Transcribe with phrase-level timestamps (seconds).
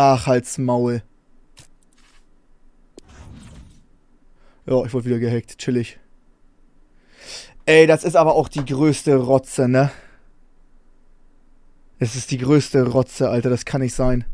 [0.00, 1.02] Ach, halt's Maul.
[4.64, 5.58] Ja, ich wurde wieder gehackt.
[5.58, 5.98] Chillig.
[7.66, 9.90] Ey, das ist aber auch die größte Rotze, ne?
[11.98, 13.50] Es ist die größte Rotze, Alter.
[13.50, 14.24] Das kann nicht sein.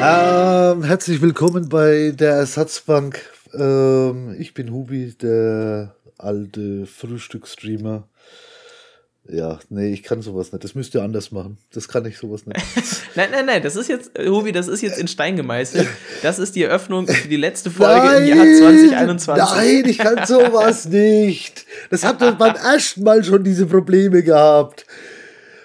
[0.00, 3.20] Ähm, herzlich willkommen bei der Ersatzbank.
[3.52, 8.08] Ähm, ich bin Hubi, der alte Frühstücksstreamer.
[9.30, 10.64] Ja, nee, ich kann sowas nicht.
[10.64, 11.58] Das müsst ihr anders machen.
[11.72, 12.60] Das kann ich sowas nicht.
[13.14, 15.86] nein, nein, nein, das ist jetzt, Hubi, das ist jetzt in Stein gemeißelt.
[16.22, 19.56] Das ist die Eröffnung für die letzte Folge nein, im Jahr 2021.
[19.56, 21.66] Nein, ich kann sowas nicht.
[21.90, 24.86] Das hat doch beim ersten Mal schon diese Probleme gehabt.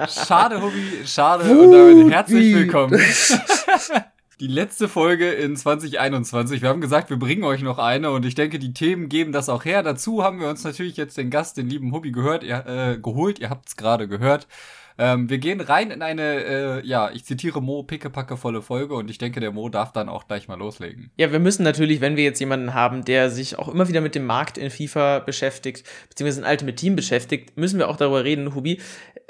[0.10, 1.46] Schade, Hubi, schade.
[1.46, 1.62] Hubi.
[1.62, 3.00] Und damit herzlich willkommen.
[4.40, 6.62] die letzte Folge in 2021.
[6.62, 9.50] Wir haben gesagt, wir bringen euch noch eine und ich denke, die Themen geben das
[9.50, 9.84] auch her.
[9.84, 13.40] Dazu haben wir uns natürlich jetzt den Gast, den lieben Hobby, gehört, ihr, äh, geholt.
[13.40, 14.48] Ihr habt es gerade gehört.
[14.98, 19.18] Ähm, wir gehen rein in eine, äh, ja, ich zitiere Mo, pickepackevolle Folge und ich
[19.18, 21.12] denke, der Mo darf dann auch gleich mal loslegen.
[21.18, 24.16] Ja, wir müssen natürlich, wenn wir jetzt jemanden haben, der sich auch immer wieder mit
[24.16, 28.56] dem Markt in FIFA beschäftigt, beziehungsweise ein Ultimate Team beschäftigt, müssen wir auch darüber reden,
[28.56, 28.80] Hubi.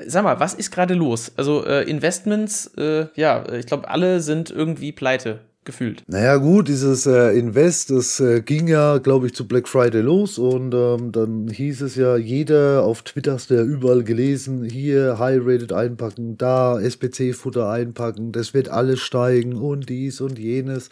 [0.05, 1.31] Sag mal, was ist gerade los?
[1.37, 6.03] Also äh, Investments, äh, ja, ich glaube, alle sind irgendwie pleite gefühlt.
[6.07, 10.37] Naja, gut, dieses äh, Invest, das äh, ging ja, glaube ich, zu Black Friday los
[10.37, 15.19] und ähm, dann hieß es ja, jeder auf Twitter hast du ja überall gelesen, hier
[15.19, 20.89] High-Rated einpacken, da SPC-Futter einpacken, das wird alles steigen und dies und jenes.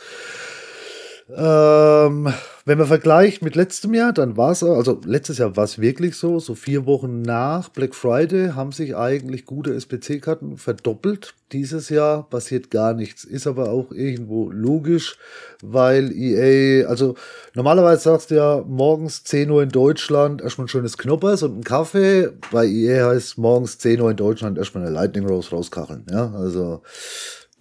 [1.36, 2.34] Ähm,
[2.66, 6.16] wenn man vergleicht mit letztem Jahr, dann war es, also letztes Jahr war es wirklich
[6.16, 11.34] so, so vier Wochen nach Black Friday haben sich eigentlich gute SPC-Karten verdoppelt.
[11.52, 13.24] Dieses Jahr passiert gar nichts.
[13.24, 15.18] Ist aber auch irgendwo logisch,
[15.62, 17.16] weil EA, also
[17.56, 21.64] normalerweise sagst du ja morgens 10 Uhr in Deutschland erstmal ein schönes Knoppers und einen
[21.64, 22.30] Kaffee.
[22.52, 26.06] Bei EA heißt morgens 10 Uhr in Deutschland erstmal eine Lightning Rose rauskacheln.
[26.10, 26.82] Ja, also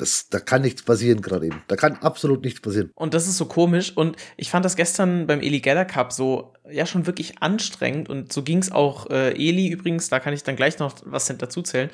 [0.01, 1.63] das, da kann nichts passieren gerade eben.
[1.69, 2.91] Da kann absolut nichts passieren.
[2.95, 3.97] Und das ist so komisch.
[3.97, 8.09] Und ich fand das gestern beim Eli Geller Cup so, ja, schon wirklich anstrengend.
[8.09, 11.27] Und so ging es auch äh, Eli übrigens, da kann ich dann gleich noch was
[11.27, 11.91] dazu zählen.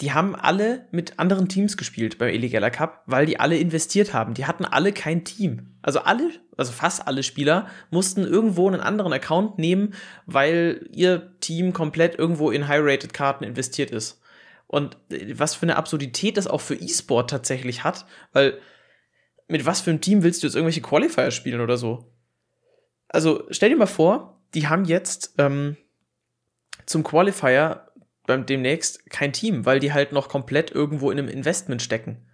[0.00, 4.12] Die haben alle mit anderen Teams gespielt beim Eli Geller Cup, weil die alle investiert
[4.12, 4.34] haben.
[4.34, 5.70] Die hatten alle kein Team.
[5.82, 9.94] Also alle, also fast alle Spieler mussten irgendwo einen anderen Account nehmen,
[10.26, 14.20] weil ihr Team komplett irgendwo in High-Rated-Karten investiert ist.
[14.68, 18.60] Und äh, was für eine Absurdität das auch für E-Sport tatsächlich hat, weil
[19.48, 22.12] mit was für einem Team willst du jetzt irgendwelche Qualifier spielen oder so?
[23.08, 25.76] Also stell dir mal vor, die haben jetzt ähm,
[26.86, 27.90] zum Qualifier
[28.26, 32.27] beim demnächst kein Team, weil die halt noch komplett irgendwo in einem Investment stecken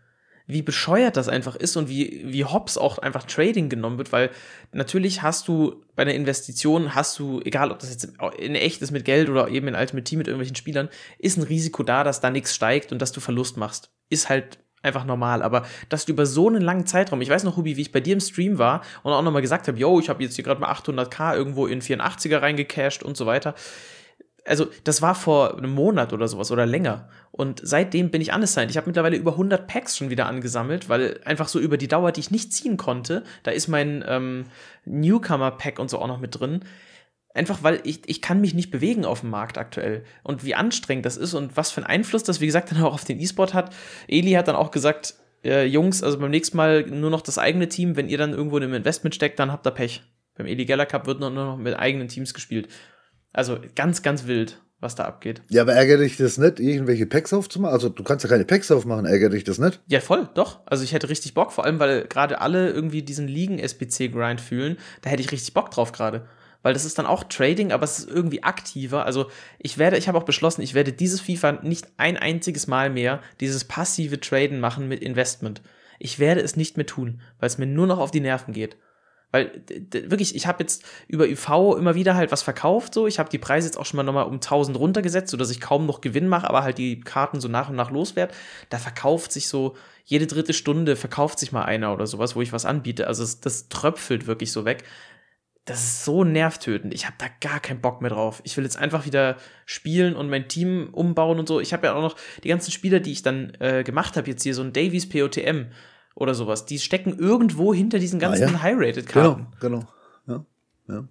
[0.46, 4.30] wie bescheuert das einfach ist und wie, wie hops auch einfach Trading genommen wird, weil
[4.72, 8.90] natürlich hast du bei einer Investition, hast du, egal ob das jetzt in echt ist
[8.90, 12.20] mit Geld oder eben in Ultimate Team mit irgendwelchen Spielern, ist ein Risiko da, dass
[12.20, 13.90] da nichts steigt und dass du Verlust machst.
[14.10, 15.42] Ist halt einfach normal.
[15.42, 18.00] Aber dass du über so einen langen Zeitraum, ich weiß noch, Hubi, wie ich bei
[18.00, 20.60] dir im Stream war und auch nochmal gesagt habe, yo, ich habe jetzt hier gerade
[20.60, 23.54] mal 800k irgendwo in 84er reingecashed und so weiter
[24.46, 27.08] also das war vor einem Monat oder sowas oder länger.
[27.30, 28.70] Und seitdem bin ich unassigned.
[28.70, 32.12] Ich habe mittlerweile über 100 Packs schon wieder angesammelt, weil einfach so über die Dauer,
[32.12, 34.44] die ich nicht ziehen konnte, da ist mein ähm,
[34.84, 36.60] Newcomer-Pack und so auch noch mit drin.
[37.32, 40.04] Einfach weil ich, ich kann mich nicht bewegen auf dem Markt aktuell.
[40.22, 42.94] Und wie anstrengend das ist und was für einen Einfluss das, wie gesagt, dann auch
[42.94, 43.74] auf den E-Sport hat.
[44.06, 47.68] Eli hat dann auch gesagt, äh, Jungs, also beim nächsten Mal nur noch das eigene
[47.68, 47.96] Team.
[47.96, 50.02] Wenn ihr dann irgendwo in einem Investment steckt, dann habt ihr Pech.
[50.36, 52.68] Beim Eli Geller Cup wird nur noch mit eigenen Teams gespielt.
[53.34, 55.42] Also ganz, ganz wild, was da abgeht.
[55.48, 57.74] Ja, aber ärgert dich das nicht, irgendwelche Packs aufzumachen?
[57.74, 59.80] Also du kannst ja keine Packs aufmachen, ärgert dich das nicht?
[59.88, 60.60] Ja, voll, doch.
[60.66, 64.78] Also ich hätte richtig Bock, vor allem, weil gerade alle irgendwie diesen Ligen-SPC-Grind fühlen.
[65.02, 66.26] Da hätte ich richtig Bock drauf gerade.
[66.62, 69.04] Weil das ist dann auch Trading, aber es ist irgendwie aktiver.
[69.04, 69.26] Also
[69.58, 73.20] ich werde, ich habe auch beschlossen, ich werde dieses FIFA nicht ein einziges Mal mehr
[73.40, 75.60] dieses passive Traden machen mit Investment.
[75.98, 78.76] Ich werde es nicht mehr tun, weil es mir nur noch auf die Nerven geht.
[79.34, 79.50] Weil
[79.90, 83.08] wirklich, ich habe jetzt über UV immer wieder halt was verkauft, so.
[83.08, 85.86] Ich habe die Preise jetzt auch schon mal nochmal um 1000 runtergesetzt, sodass ich kaum
[85.86, 88.32] noch Gewinn mache, aber halt die Karten so nach und nach loswerde.
[88.70, 92.52] Da verkauft sich so, jede dritte Stunde verkauft sich mal einer oder sowas, wo ich
[92.52, 93.08] was anbiete.
[93.08, 94.84] Also es, das tröpfelt wirklich so weg.
[95.64, 96.94] Das ist so nervtötend.
[96.94, 98.40] Ich habe da gar keinen Bock mehr drauf.
[98.44, 101.58] Ich will jetzt einfach wieder spielen und mein Team umbauen und so.
[101.58, 102.14] Ich habe ja auch noch
[102.44, 105.72] die ganzen Spieler, die ich dann äh, gemacht habe, jetzt hier so ein Davies POTM
[106.14, 106.66] oder sowas.
[106.66, 108.62] Die stecken irgendwo hinter diesen ganzen ah, ja.
[108.62, 109.46] High-Rated-Karten.
[109.60, 109.88] Genau, genau.
[110.26, 110.44] Ja,
[110.94, 111.08] ja.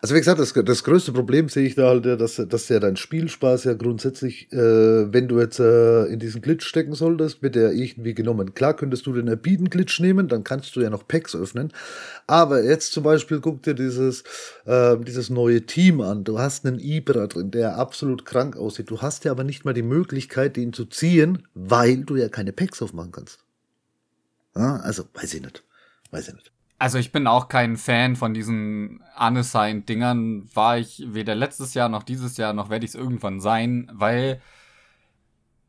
[0.00, 2.96] Also wie gesagt, das, das größte Problem sehe ich da halt, dass, dass ja dein
[2.96, 7.72] Spielspaß ja grundsätzlich, äh, wenn du jetzt äh, in diesen Glitch stecken solltest, wird der
[7.72, 8.54] irgendwie genommen.
[8.54, 11.72] Klar könntest du den Erbieten-Glitch nehmen, dann kannst du ja noch Packs öffnen.
[12.26, 14.24] Aber jetzt zum Beispiel guck dir dieses,
[14.64, 16.24] äh, dieses neue Team an.
[16.24, 18.90] Du hast einen Ibra drin, der absolut krank aussieht.
[18.90, 22.52] Du hast ja aber nicht mal die Möglichkeit, den zu ziehen, weil du ja keine
[22.52, 23.45] Packs aufmachen kannst.
[24.62, 25.64] Also, weiß ich nicht.
[26.10, 26.52] Weiß ich nicht.
[26.78, 30.48] Also ich bin auch kein Fan von diesen Unassigned-Dingern.
[30.54, 34.42] War ich weder letztes Jahr noch dieses Jahr, noch werde ich es irgendwann sein, weil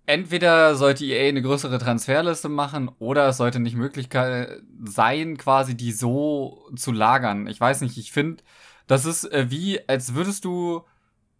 [0.06, 5.94] entweder sollte EA eine größere Transferliste machen oder es sollte nicht Möglichkeit sein, quasi die
[5.94, 7.48] so zu lagern.
[7.48, 8.44] Ich weiß nicht, ich finde,
[8.88, 10.83] das ist äh, wie, als würdest du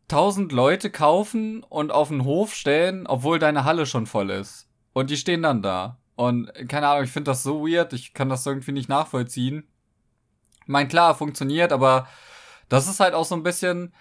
[0.08, 4.70] tausend Leute kaufen und auf den Hof stellen, obwohl deine Halle schon voll ist.
[4.94, 5.98] Und die stehen dann da.
[6.18, 9.68] Und keine Ahnung, ich finde das so weird, ich kann das irgendwie nicht nachvollziehen.
[10.66, 12.08] Mein, klar, funktioniert, aber
[12.70, 13.94] das ist halt auch so ein bisschen,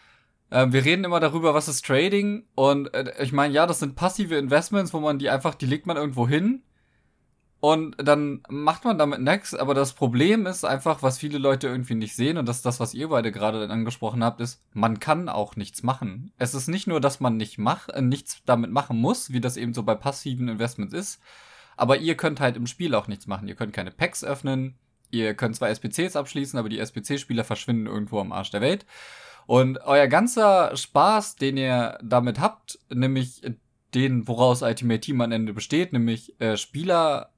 [0.49, 3.97] äh, wir reden immer darüber, was ist Trading und äh, ich meine, ja, das sind
[3.97, 6.63] passive Investments, wo man die einfach, die legt man irgendwo hin
[7.61, 11.97] und dann macht man damit nichts, aber das Problem ist einfach, was viele Leute irgendwie
[11.97, 15.29] nicht sehen und das ist das, was ihr beide gerade angesprochen habt, ist, man kann
[15.29, 16.33] auch nichts machen.
[16.39, 19.59] Es ist nicht nur, dass man nicht mach, äh, nichts damit machen muss, wie das
[19.59, 21.21] eben so bei passiven Investments ist,
[21.77, 23.49] aber ihr könnt halt im Spiel auch nichts machen.
[23.49, 24.77] Ihr könnt keine Packs öffnen.
[25.11, 28.87] Ihr könnt zwar SPCs abschließen, aber die SPC-Spieler verschwinden irgendwo am Arsch der Welt.
[29.47, 33.43] Und euer ganzer Spaß, den ihr damit habt, nämlich
[33.95, 37.33] den, woraus Ultimate Team am Ende besteht, nämlich äh, Spieler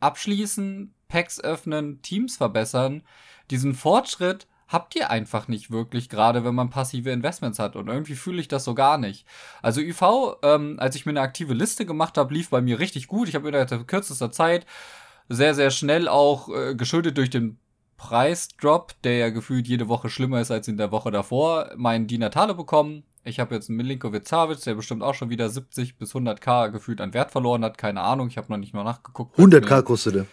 [0.00, 3.02] abschließen, Packs öffnen, Teams verbessern,
[3.50, 7.74] diesen Fortschritt habt ihr einfach nicht wirklich, gerade wenn man passive Investments hat.
[7.74, 9.26] Und irgendwie fühle ich das so gar nicht.
[9.62, 10.02] Also IV,
[10.42, 13.28] ähm, als ich mir eine aktive Liste gemacht habe, lief bei mir richtig gut.
[13.28, 14.66] Ich habe innerhalb kürzester Zeit
[15.28, 17.58] sehr, sehr schnell auch äh, geschuldet durch den
[17.96, 22.18] Preisdrop, der ja gefühlt jede Woche schlimmer ist als in der Woche davor, meinen Di
[22.18, 23.02] Natale bekommen.
[23.24, 27.00] Ich habe jetzt einen Milinkovic Savic, der bestimmt auch schon wieder 70 bis 100k gefühlt
[27.00, 27.76] an Wert verloren hat.
[27.76, 29.36] Keine Ahnung, ich habe noch nicht mal nachgeguckt.
[29.38, 30.26] 100k kostet er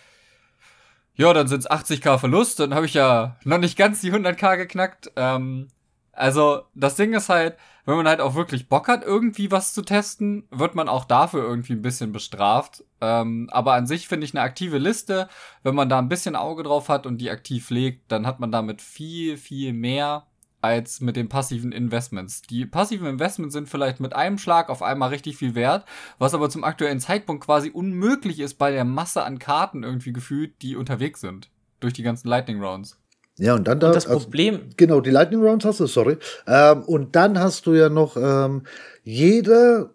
[1.15, 5.11] ja, dann sind's 80k Verlust, dann habe ich ja noch nicht ganz die 100k geknackt.
[5.15, 5.69] Ähm,
[6.11, 9.81] also das Ding ist halt, wenn man halt auch wirklich Bock hat, irgendwie was zu
[9.81, 12.83] testen, wird man auch dafür irgendwie ein bisschen bestraft.
[13.01, 15.29] Ähm, aber an sich finde ich eine aktive Liste,
[15.63, 18.51] wenn man da ein bisschen Auge drauf hat und die aktiv legt, dann hat man
[18.51, 20.25] damit viel, viel mehr
[20.65, 22.41] als mit den passiven Investments.
[22.41, 25.85] Die passiven Investments sind vielleicht mit einem Schlag auf einmal richtig viel wert,
[26.17, 30.61] was aber zum aktuellen Zeitpunkt quasi unmöglich ist bei der Masse an Karten irgendwie gefühlt,
[30.61, 31.49] die unterwegs sind.
[31.79, 32.97] Durch die ganzen Lightning Rounds.
[33.37, 33.87] Ja, und dann da.
[33.87, 34.61] Und das also, Problem.
[34.77, 36.17] Genau, die Lightning Rounds hast du, sorry.
[36.47, 38.63] Ähm, und dann hast du ja noch, ähm,
[39.03, 39.91] jeder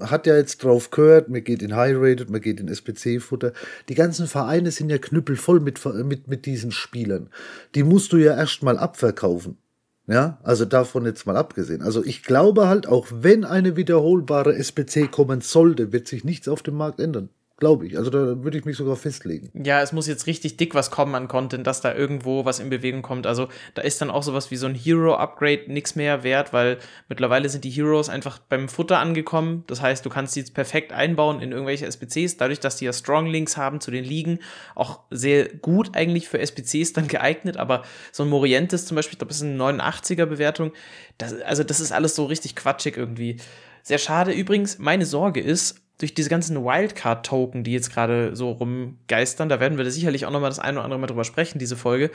[0.00, 3.52] hat ja jetzt drauf gehört, man geht in High Rated, man geht in SPC-Futter.
[3.88, 7.30] Die ganzen Vereine sind ja knüppelvoll mit, mit, mit diesen Spielern.
[7.74, 9.58] Die musst du ja erstmal abverkaufen.
[10.08, 11.82] Ja, also davon jetzt mal abgesehen.
[11.82, 16.62] Also ich glaube halt, auch wenn eine wiederholbare SPC kommen sollte, wird sich nichts auf
[16.62, 17.28] dem Markt ändern.
[17.58, 17.96] Glaube ich.
[17.96, 19.50] Also da würde ich mich sogar festlegen.
[19.64, 22.68] Ja, es muss jetzt richtig dick was kommen an Content, dass da irgendwo was in
[22.68, 23.26] Bewegung kommt.
[23.26, 26.76] Also da ist dann auch sowas wie so ein Hero-Upgrade nichts mehr wert, weil
[27.08, 29.64] mittlerweile sind die Heroes einfach beim Futter angekommen.
[29.68, 32.92] Das heißt, du kannst die jetzt perfekt einbauen in irgendwelche SPCs, dadurch, dass die ja
[32.92, 34.40] Strong Links haben zu den Ligen.
[34.74, 39.18] Auch sehr gut eigentlich für SPCs dann geeignet, aber so ein Morientes zum Beispiel, ich
[39.18, 40.72] glaube, das ist eine 89er Bewertung.
[41.16, 43.38] Das, also das ist alles so richtig quatschig irgendwie.
[43.82, 44.32] Sehr schade.
[44.32, 49.78] Übrigens, meine Sorge ist, durch diese ganzen Wildcard-Token, die jetzt gerade so rumgeistern, da werden
[49.78, 52.10] wir da sicherlich auch noch mal das eine oder andere Mal drüber sprechen, diese Folge.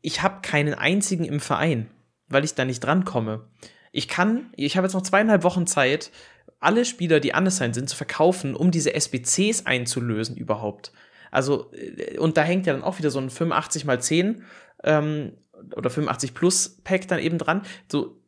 [0.00, 1.88] Ich habe keinen einzigen im Verein,
[2.28, 3.48] weil ich da nicht drankomme.
[3.90, 6.12] Ich kann, ich habe jetzt noch zweieinhalb Wochen Zeit,
[6.60, 10.92] alle Spieler, die unassigned sind, zu verkaufen, um diese SBCs einzulösen überhaupt.
[11.30, 14.44] Also, äh, und da hängt ja dann auch wieder so ein 85 mal 10
[14.84, 15.32] ähm,
[15.76, 17.62] oder 85 plus Pack dann eben dran.
[17.90, 18.20] So,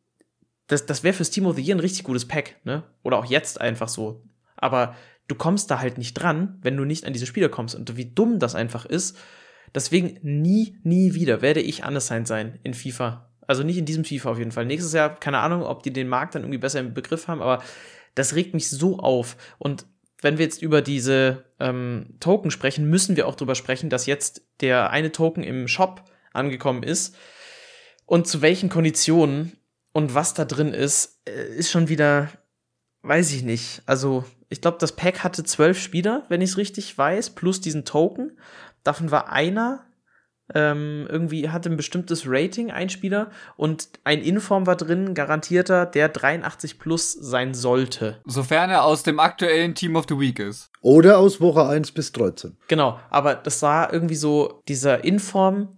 [0.67, 2.85] das, das wäre fürs Team of the Year ein richtig gutes Pack, ne?
[3.03, 4.23] Oder auch jetzt einfach so
[4.61, 4.95] aber
[5.29, 7.75] du kommst da halt nicht dran, wenn du nicht an diese Spieler kommst.
[7.75, 9.17] Und wie dumm das einfach ist.
[9.75, 13.31] Deswegen nie, nie wieder werde ich unassigned sein in FIFA.
[13.47, 14.67] Also nicht in diesem FIFA auf jeden Fall.
[14.67, 17.63] Nächstes Jahr, keine Ahnung, ob die den Markt dann irgendwie besser im Begriff haben, aber
[18.15, 19.37] das regt mich so auf.
[19.59, 19.87] Und
[20.21, 24.43] wenn wir jetzt über diese ähm, Token sprechen, müssen wir auch darüber sprechen, dass jetzt
[24.61, 27.17] der eine Token im Shop angekommen ist.
[28.07, 29.57] Und zu welchen Konditionen
[29.93, 32.31] und was da drin ist, äh, ist schon wieder,
[33.03, 33.83] weiß ich nicht.
[33.87, 37.85] Also ich glaube, das Pack hatte zwölf Spieler, wenn ich es richtig weiß, plus diesen
[37.85, 38.39] Token.
[38.83, 39.87] Davon war einer
[40.55, 46.09] ähm, irgendwie hatte ein bestimmtes Rating, ein Spieler, und ein Inform war drin, garantierter, der
[46.09, 48.21] 83 plus sein sollte.
[48.25, 50.71] Sofern er aus dem aktuellen Team of the Week ist.
[50.81, 52.57] Oder aus Woche 1 bis 13.
[52.69, 55.69] Genau, aber das war irgendwie so, dieser Inform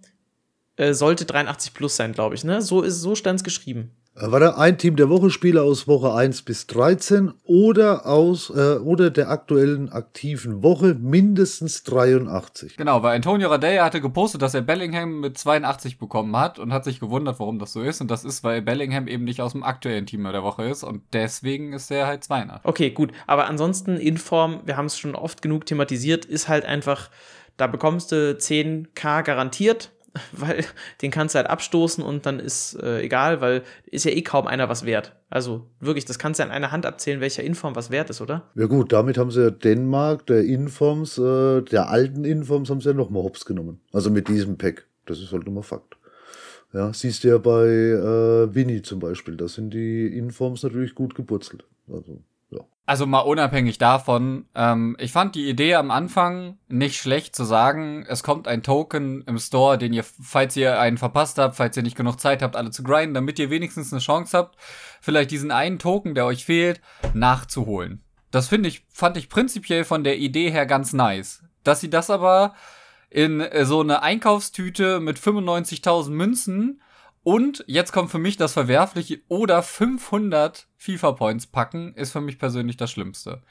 [0.75, 2.43] äh, sollte 83 plus sein, glaube ich.
[2.43, 2.61] Ne?
[2.61, 3.91] So, ist, so stand es geschrieben.
[4.15, 8.51] Äh, war da ein Team der Woche Spieler aus Woche 1 bis 13 oder aus
[8.51, 12.77] äh, oder der aktuellen aktiven Woche mindestens 83.
[12.77, 16.83] Genau, weil Antonio Radea hatte gepostet, dass er Bellingham mit 82 bekommen hat und hat
[16.83, 18.01] sich gewundert, warum das so ist.
[18.01, 21.01] Und das ist, weil Bellingham eben nicht aus dem aktuellen Team der Woche ist und
[21.13, 22.65] deswegen ist er halt 82.
[22.65, 23.11] Okay, gut.
[23.25, 27.09] Aber ansonsten in Form, wir haben es schon oft genug thematisiert, ist halt einfach,
[27.57, 29.91] da bekommst du 10k garantiert
[30.31, 30.63] weil
[31.01, 34.47] den kannst du halt abstoßen und dann ist äh, egal, weil ist ja eh kaum
[34.47, 35.13] einer was wert.
[35.29, 38.49] Also wirklich, das kannst du an einer Hand abzählen, welcher Inform was wert ist, oder?
[38.55, 42.89] Ja gut, damit haben sie ja Dänemark, der Informs, äh, der alten Informs haben sie
[42.89, 43.79] ja nochmal hops genommen.
[43.91, 44.85] Also mit diesem Pack.
[45.05, 45.97] Das ist halt immer Fakt.
[46.73, 51.13] Ja, siehst du ja bei äh, Winnie zum Beispiel, da sind die Informs natürlich gut
[51.13, 51.65] gepurzelt.
[51.87, 52.23] Also
[52.85, 58.05] also mal unabhängig davon, ähm, ich fand die Idee am Anfang nicht schlecht zu sagen,
[58.07, 61.83] es kommt ein Token im Store, den ihr, falls ihr einen verpasst habt, falls ihr
[61.83, 64.57] nicht genug Zeit habt, alle zu grinden, damit ihr wenigstens eine Chance habt,
[64.99, 66.81] vielleicht diesen einen Token, der euch fehlt,
[67.13, 68.03] nachzuholen.
[68.31, 71.43] Das finde ich, fand ich prinzipiell von der Idee her ganz nice.
[71.63, 72.53] Dass sie das aber
[73.09, 76.81] in äh, so eine Einkaufstüte mit 95.000 Münzen
[77.23, 82.77] und jetzt kommt für mich das Verwerfliche oder 500 FIFA-Points packen, ist für mich persönlich
[82.77, 83.41] das Schlimmste.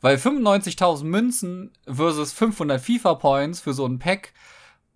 [0.00, 4.32] Weil 95.000 Münzen versus 500 FIFA-Points für so ein Pack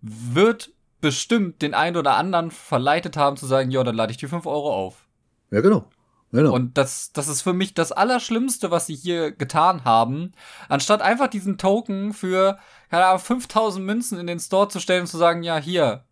[0.00, 4.26] wird bestimmt den einen oder anderen verleitet haben zu sagen, ja, dann lade ich die
[4.26, 5.07] 5 Euro auf.
[5.50, 5.85] Ja, genau.
[6.33, 6.53] Genau.
[6.53, 10.33] Und das, das ist für mich das Allerschlimmste, was sie hier getan haben.
[10.69, 12.59] Anstatt einfach diesen Token für,
[12.91, 16.05] keine Ahnung, 5000 Münzen in den Store zu stellen und zu sagen, ja, hier,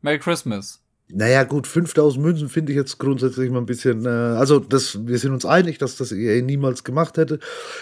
[0.00, 0.81] Merry Christmas.
[1.14, 4.06] Naja, gut, 5000 Münzen finde ich jetzt grundsätzlich mal ein bisschen.
[4.06, 7.38] Äh, also, das, wir sind uns einig, dass das EA niemals gemacht hätte.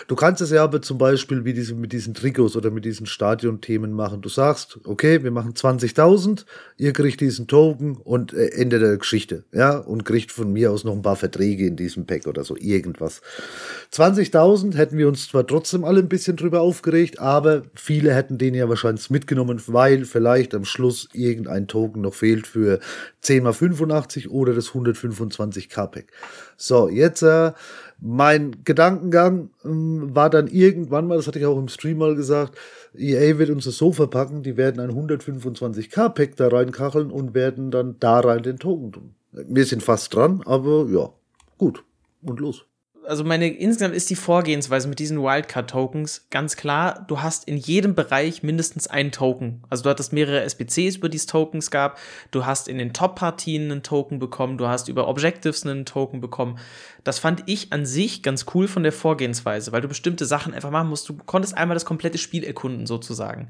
[0.09, 3.07] Du kannst es ja aber zum Beispiel wie diese, mit diesen Trikots oder mit diesen
[3.07, 4.21] Stadionthemen machen.
[4.21, 6.45] Du sagst, okay, wir machen 20.000,
[6.77, 9.45] ihr kriegt diesen Token und äh, Ende der Geschichte.
[9.53, 12.57] Ja, und kriegt von mir aus noch ein paar Verträge in diesem Pack oder so,
[12.57, 13.21] irgendwas.
[13.93, 18.55] 20.000 hätten wir uns zwar trotzdem alle ein bisschen drüber aufgeregt, aber viele hätten den
[18.55, 22.81] ja wahrscheinlich mitgenommen, weil vielleicht am Schluss irgendein Token noch fehlt für
[23.21, 26.07] 10 mal 85 oder das 125k Pack.
[26.57, 27.53] So, jetzt äh,
[28.01, 32.57] mein Gedankengang äh, war dann irgendwann mal, das hatte ich auch im Stream mal gesagt,
[32.95, 37.71] EA wird uns das so verpacken, die werden ein 125k Pack da reinkacheln und werden
[37.71, 39.15] dann da rein den Token tun.
[39.33, 41.11] Wir sind fast dran, aber ja,
[41.59, 41.85] gut
[42.23, 42.65] und los
[43.11, 47.05] also meine insgesamt ist die Vorgehensweise mit diesen Wildcard-Tokens ganz klar.
[47.09, 49.65] Du hast in jedem Bereich mindestens einen Token.
[49.69, 51.99] Also du hattest mehrere SBCs, über die es Tokens gab.
[52.31, 54.59] Du hast in den Top-Partien einen Token bekommen.
[54.59, 56.59] Du hast über Objectives einen Token bekommen.
[57.03, 60.71] Das fand ich an sich ganz cool von der Vorgehensweise, weil du bestimmte Sachen einfach
[60.71, 61.09] machen musst.
[61.09, 63.49] Du konntest einmal das komplette Spiel erkunden sozusagen.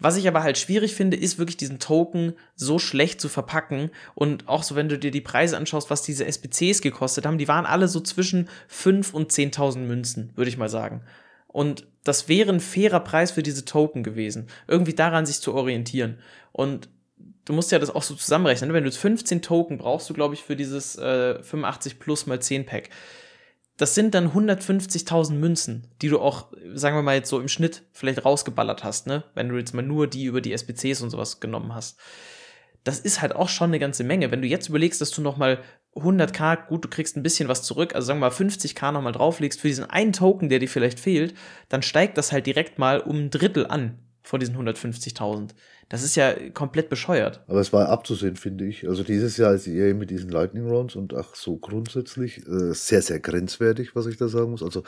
[0.00, 3.90] Was ich aber halt schwierig finde, ist wirklich diesen Token so schlecht zu verpacken.
[4.14, 7.48] Und auch so, wenn du dir die Preise anschaust, was diese SBCs gekostet haben, die
[7.48, 11.02] waren alle so zwischen 5 und 10.000 Münzen, würde ich mal sagen.
[11.48, 14.46] Und das wäre ein fairer Preis für diese Token gewesen.
[14.68, 16.18] Irgendwie daran sich zu orientieren.
[16.52, 16.88] Und
[17.44, 18.72] du musst ja das auch so zusammenrechnen.
[18.72, 22.40] Wenn du jetzt 15 Token brauchst du, glaube ich, für dieses äh, 85 plus mal
[22.40, 22.90] 10 Pack
[23.78, 27.84] das sind dann 150.000 Münzen, die du auch, sagen wir mal jetzt so im Schnitt
[27.92, 29.24] vielleicht rausgeballert hast, ne?
[29.34, 31.98] Wenn du jetzt mal nur die über die SBCs und sowas genommen hast.
[32.82, 34.30] Das ist halt auch schon eine ganze Menge.
[34.30, 35.62] Wenn du jetzt überlegst, dass du noch mal
[35.94, 39.12] 100k, gut, du kriegst ein bisschen was zurück, also sagen wir mal 50k noch mal
[39.12, 41.34] drauflegst für diesen einen Token, der dir vielleicht fehlt,
[41.68, 45.52] dann steigt das halt direkt mal um ein Drittel an vor diesen 150.000.
[45.88, 47.40] Das ist ja komplett bescheuert.
[47.46, 48.86] Aber es war abzusehen, finde ich.
[48.86, 53.00] Also dieses Jahr ist EA mit diesen Lightning Rounds und ach so grundsätzlich äh, sehr,
[53.00, 54.62] sehr grenzwertig, was ich da sagen muss.
[54.62, 54.82] Also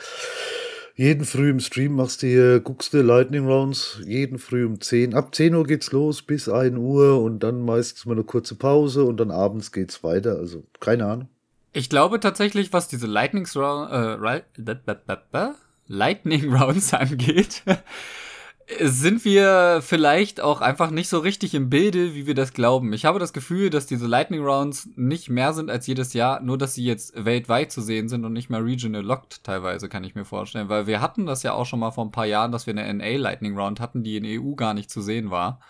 [0.94, 5.14] jeden Früh im Stream machst du hier, guckst du Lightning Rounds, jeden Früh um 10.
[5.14, 9.04] Ab 10 Uhr geht's los bis 1 Uhr und dann meistens mal eine kurze Pause
[9.04, 10.36] und dann abends geht's weiter.
[10.36, 11.28] Also keine Ahnung.
[11.72, 14.16] Ich glaube tatsächlich, was diese Lightning, äh,
[15.86, 17.62] Lightning Rounds angeht,
[18.78, 22.92] sind wir vielleicht auch einfach nicht so richtig im Bilde, wie wir das glauben.
[22.92, 26.58] Ich habe das Gefühl, dass diese Lightning Rounds nicht mehr sind als jedes Jahr, nur
[26.58, 30.14] dass sie jetzt weltweit zu sehen sind und nicht mehr regional locked teilweise, kann ich
[30.14, 30.68] mir vorstellen.
[30.68, 32.92] Weil wir hatten das ja auch schon mal vor ein paar Jahren, dass wir eine
[32.94, 35.60] NA Lightning Round hatten, die in EU gar nicht zu sehen war.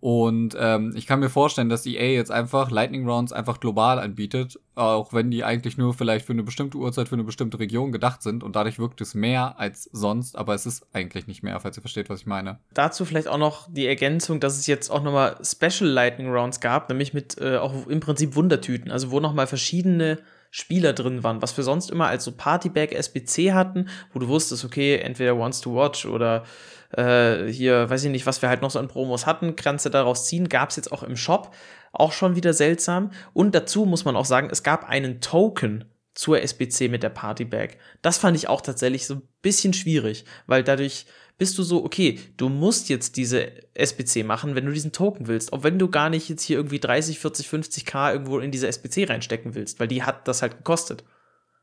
[0.00, 4.60] Und ähm, ich kann mir vorstellen, dass EA jetzt einfach Lightning Rounds einfach global anbietet,
[4.76, 8.22] auch wenn die eigentlich nur vielleicht für eine bestimmte Uhrzeit, für eine bestimmte Region gedacht
[8.22, 8.44] sind.
[8.44, 11.80] Und dadurch wirkt es mehr als sonst, aber es ist eigentlich nicht mehr, falls ihr
[11.80, 12.60] versteht, was ich meine.
[12.74, 16.88] Dazu vielleicht auch noch die Ergänzung, dass es jetzt auch nochmal Special Lightning Rounds gab,
[16.88, 20.18] nämlich mit äh, auch im Prinzip Wundertüten, also wo nochmal verschiedene
[20.50, 24.64] Spieler drin waren, was wir sonst immer als so Partybag SBC hatten, wo du wusstest,
[24.64, 26.44] okay, entweder Wants to Watch oder
[26.90, 30.26] äh, hier, weiß ich nicht, was wir halt noch so an Promos hatten, du daraus
[30.26, 31.54] ziehen, gab es jetzt auch im Shop,
[31.92, 33.10] auch schon wieder seltsam.
[33.32, 37.76] Und dazu muss man auch sagen, es gab einen Token zur SBC mit der Partybag.
[38.02, 42.18] Das fand ich auch tatsächlich so ein bisschen schwierig, weil dadurch bist du so, okay,
[42.36, 45.52] du musst jetzt diese SBC machen, wenn du diesen Token willst.
[45.52, 49.08] Auch wenn du gar nicht jetzt hier irgendwie 30, 40, 50k irgendwo in diese SBC
[49.08, 51.04] reinstecken willst, weil die hat das halt gekostet.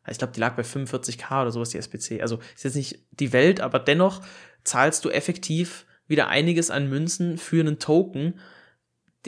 [0.08, 2.22] Ich glaube, die lag bei 45k oder sowas, die SBC.
[2.22, 4.22] Also ist jetzt nicht die Welt, aber dennoch
[4.66, 8.36] zahlst du effektiv wieder einiges an Münzen für einen Token,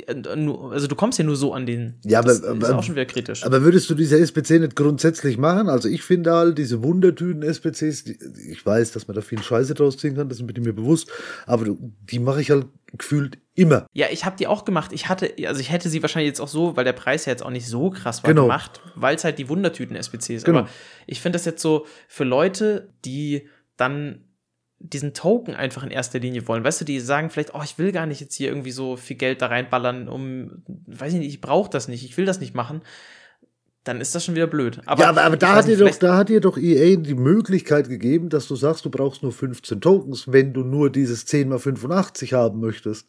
[0.06, 0.24] äh,
[0.72, 1.96] also du kommst ja nur so an den.
[2.03, 3.44] Ja, aber, das ist aber, auch schon wieder kritisch.
[3.44, 5.70] Aber würdest du diese SPC nicht grundsätzlich machen?
[5.70, 8.06] Also ich finde halt diese Wundertüten-SPCs,
[8.50, 11.10] ich weiß, dass man da viel Scheiße draus ziehen kann, das ist mir bewusst,
[11.46, 12.67] aber die mache ich halt
[12.98, 13.88] gefühlt immer.
[13.94, 14.94] Ja, ich habe die auch gemacht.
[14.94, 17.44] Ich hatte, also ich hätte sie wahrscheinlich jetzt auch so, weil der Preis ja jetzt
[17.44, 18.44] auch nicht so krass war, genau.
[18.44, 20.46] gemacht, weil es halt die Wundertüten-SPC ist.
[20.46, 20.60] Genau.
[20.60, 20.70] Aber
[21.06, 24.26] ich finde das jetzt so für Leute, die dann
[24.79, 26.63] diesen Token einfach in erster Linie wollen.
[26.63, 29.17] Weißt du, die sagen vielleicht, oh, ich will gar nicht jetzt hier irgendwie so viel
[29.17, 32.53] Geld da reinballern, um, weiß ich nicht, ich brauche das nicht, ich will das nicht
[32.53, 32.81] machen.
[33.84, 34.81] Dann ist das schon wieder blöd.
[34.86, 37.88] Aber, ja, aber, aber da, hat dir doch, da hat dir doch EA die Möglichkeit
[37.88, 41.63] gegeben, dass du sagst, du brauchst nur 15 Tokens, wenn du nur dieses 10 x
[41.63, 43.07] 85 haben möchtest.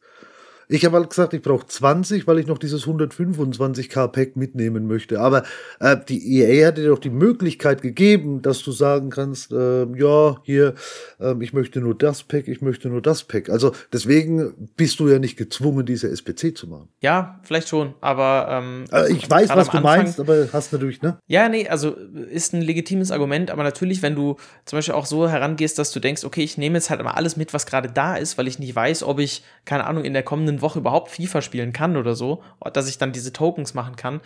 [0.70, 5.18] Ich habe halt gesagt, ich brauche 20, weil ich noch dieses 125k Pack mitnehmen möchte.
[5.18, 5.44] Aber
[5.80, 10.37] äh, die EA hat dir doch die Möglichkeit gegeben, dass du sagen kannst, äh, ja,
[10.42, 10.75] hier,
[11.20, 13.48] äh, ich möchte nur das Pack, ich möchte nur das Pack.
[13.48, 16.88] Also deswegen bist du ja nicht gezwungen, diese SPC zu machen.
[17.00, 21.00] Ja, vielleicht schon, aber ähm, äh, ich weiß, was du Anfang, meinst, aber hast natürlich,
[21.00, 21.18] ne?
[21.28, 25.28] Ja, nee, also ist ein legitimes Argument, aber natürlich, wenn du zum Beispiel auch so
[25.28, 28.16] herangehst, dass du denkst, okay, ich nehme jetzt halt mal alles mit, was gerade da
[28.16, 31.42] ist, weil ich nicht weiß, ob ich, keine Ahnung, in der kommenden Woche überhaupt FIFA
[31.42, 34.20] spielen kann oder so, dass ich dann diese Tokens machen kann,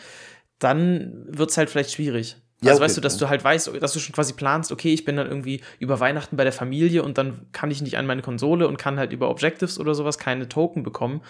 [0.59, 2.37] dann wird es halt vielleicht schwierig.
[2.63, 2.85] Ja, also okay.
[2.85, 5.27] weißt du, dass du halt weißt, dass du schon quasi planst, okay, ich bin dann
[5.27, 8.77] irgendwie über Weihnachten bei der Familie und dann kann ich nicht an meine Konsole und
[8.77, 11.23] kann halt über Objectives oder sowas keine Token bekommen.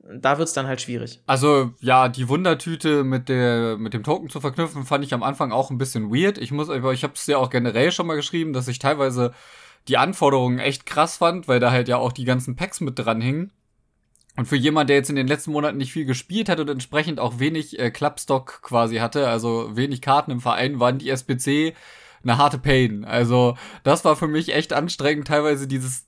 [0.00, 1.20] Da wird es dann halt schwierig.
[1.26, 5.50] Also, ja, die Wundertüte mit, der, mit dem Token zu verknüpfen, fand ich am Anfang
[5.50, 6.38] auch ein bisschen weird.
[6.38, 9.32] Ich muss, ich habe es ja auch generell schon mal geschrieben, dass ich teilweise
[9.88, 13.20] die Anforderungen echt krass fand, weil da halt ja auch die ganzen Packs mit dran
[13.20, 13.50] hingen.
[14.36, 17.20] Und für jemand, der jetzt in den letzten Monaten nicht viel gespielt hat und entsprechend
[17.20, 21.74] auch wenig äh, Clubstock quasi hatte, also wenig Karten im Verein, waren die SPC
[22.22, 23.04] eine harte Pain.
[23.04, 26.06] Also das war für mich echt anstrengend, teilweise dieses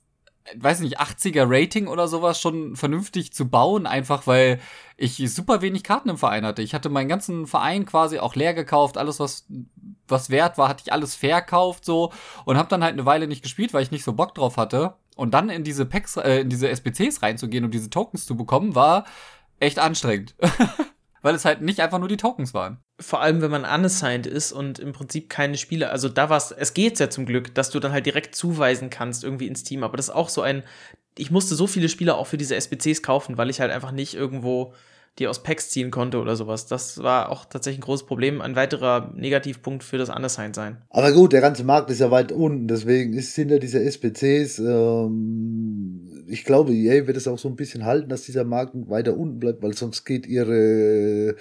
[0.55, 4.59] weiß nicht, 80er Rating oder sowas schon vernünftig zu bauen, einfach weil
[4.97, 6.61] ich super wenig Karten im Verein hatte.
[6.61, 9.45] Ich hatte meinen ganzen Verein quasi auch leer gekauft, alles was
[10.07, 12.11] was wert war, hatte ich alles verkauft so
[12.45, 14.95] und habe dann halt eine Weile nicht gespielt, weil ich nicht so Bock drauf hatte
[15.19, 18.75] und dann in diese Packs äh, in diese SPCs reinzugehen und diese Tokens zu bekommen,
[18.75, 19.05] war
[19.59, 20.35] echt anstrengend.
[21.21, 22.77] weil es halt nicht einfach nur die Tokens waren.
[22.99, 26.51] Vor allem, wenn man unassigned ist und im Prinzip keine Spiele, also da war es,
[26.51, 29.83] es geht ja zum Glück, dass du dann halt direkt zuweisen kannst irgendwie ins Team,
[29.83, 30.63] aber das ist auch so ein,
[31.17, 34.13] ich musste so viele Spieler auch für diese SBCs kaufen, weil ich halt einfach nicht
[34.13, 34.73] irgendwo
[35.19, 36.65] die aus Packs ziehen konnte oder sowas.
[36.65, 40.77] Das war auch tatsächlich ein großes Problem, ein weiterer Negativpunkt für das Undersigned sein.
[40.89, 46.25] Aber gut, der ganze Markt ist ja weit unten, deswegen ist hinter dieser SPCs, ähm,
[46.29, 49.39] ich glaube, EA wird es auch so ein bisschen halten, dass dieser Markt weiter unten
[49.39, 51.35] bleibt, weil sonst geht ihre, äh,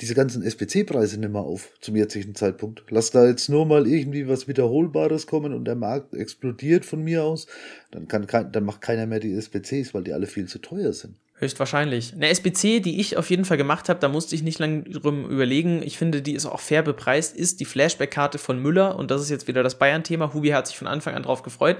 [0.00, 2.84] diese ganzen SPC-Preise nicht mehr auf zum jetzigen Zeitpunkt.
[2.88, 7.24] Lass da jetzt nur mal irgendwie was Wiederholbares kommen und der Markt explodiert von mir
[7.24, 7.46] aus,
[7.90, 10.92] dann kann kein, dann macht keiner mehr die SPCs, weil die alle viel zu teuer
[10.92, 11.14] sind.
[11.40, 12.14] Höchstwahrscheinlich.
[12.14, 15.30] Eine SBC, die ich auf jeden Fall gemacht habe, da musste ich nicht lange drum
[15.30, 15.82] überlegen.
[15.84, 18.96] Ich finde, die ist auch fair bepreist, ist die Flashback-Karte von Müller.
[18.96, 20.34] Und das ist jetzt wieder das Bayern-Thema.
[20.34, 21.76] Hubi hat sich von Anfang an drauf gefreut.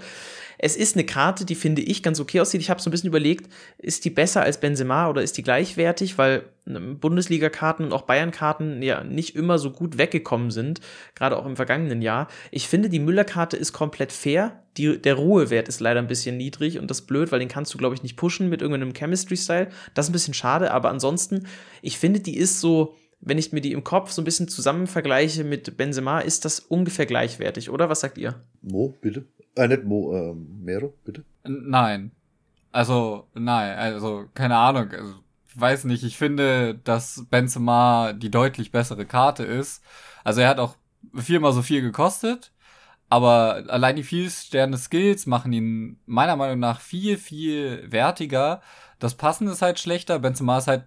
[0.58, 2.60] Es ist eine Karte, die finde ich ganz okay aussieht.
[2.60, 6.18] Ich habe so ein bisschen überlegt, ist die besser als Benzema oder ist die gleichwertig,
[6.18, 10.80] weil ähm, Bundesliga-Karten und auch Bayern-Karten ja nicht immer so gut weggekommen sind,
[11.14, 12.28] gerade auch im vergangenen Jahr.
[12.50, 14.64] Ich finde, die Müller-Karte ist komplett fair.
[14.76, 17.72] Die, der Ruhewert ist leider ein bisschen niedrig und das ist blöd, weil den kannst
[17.72, 19.68] du, glaube ich, nicht pushen mit irgendeinem Chemistry-Style.
[19.94, 21.46] Das ist ein bisschen schade, aber ansonsten,
[21.82, 24.86] ich finde, die ist so, wenn ich mir die im Kopf so ein bisschen zusammen
[24.86, 27.88] vergleiche mit Benzema, ist das ungefähr gleichwertig, oder?
[27.88, 28.42] Was sagt ihr?
[28.62, 29.24] Mo, bitte.
[29.54, 31.24] Äh, nicht Mo, äh, Mero, bitte?
[31.44, 32.12] Nein.
[32.72, 34.90] Also, nein, also, keine Ahnung.
[34.92, 35.14] Also,
[35.54, 39.82] weiß nicht, ich finde, dass Benzema die deutlich bessere Karte ist.
[40.24, 40.76] Also, er hat auch
[41.14, 42.52] viermal so viel gekostet.
[43.10, 48.60] Aber allein die vier Sterne Skills machen ihn meiner Meinung nach viel, viel wertiger.
[48.98, 50.18] Das Passen ist halt schlechter.
[50.18, 50.84] Benzema ist halt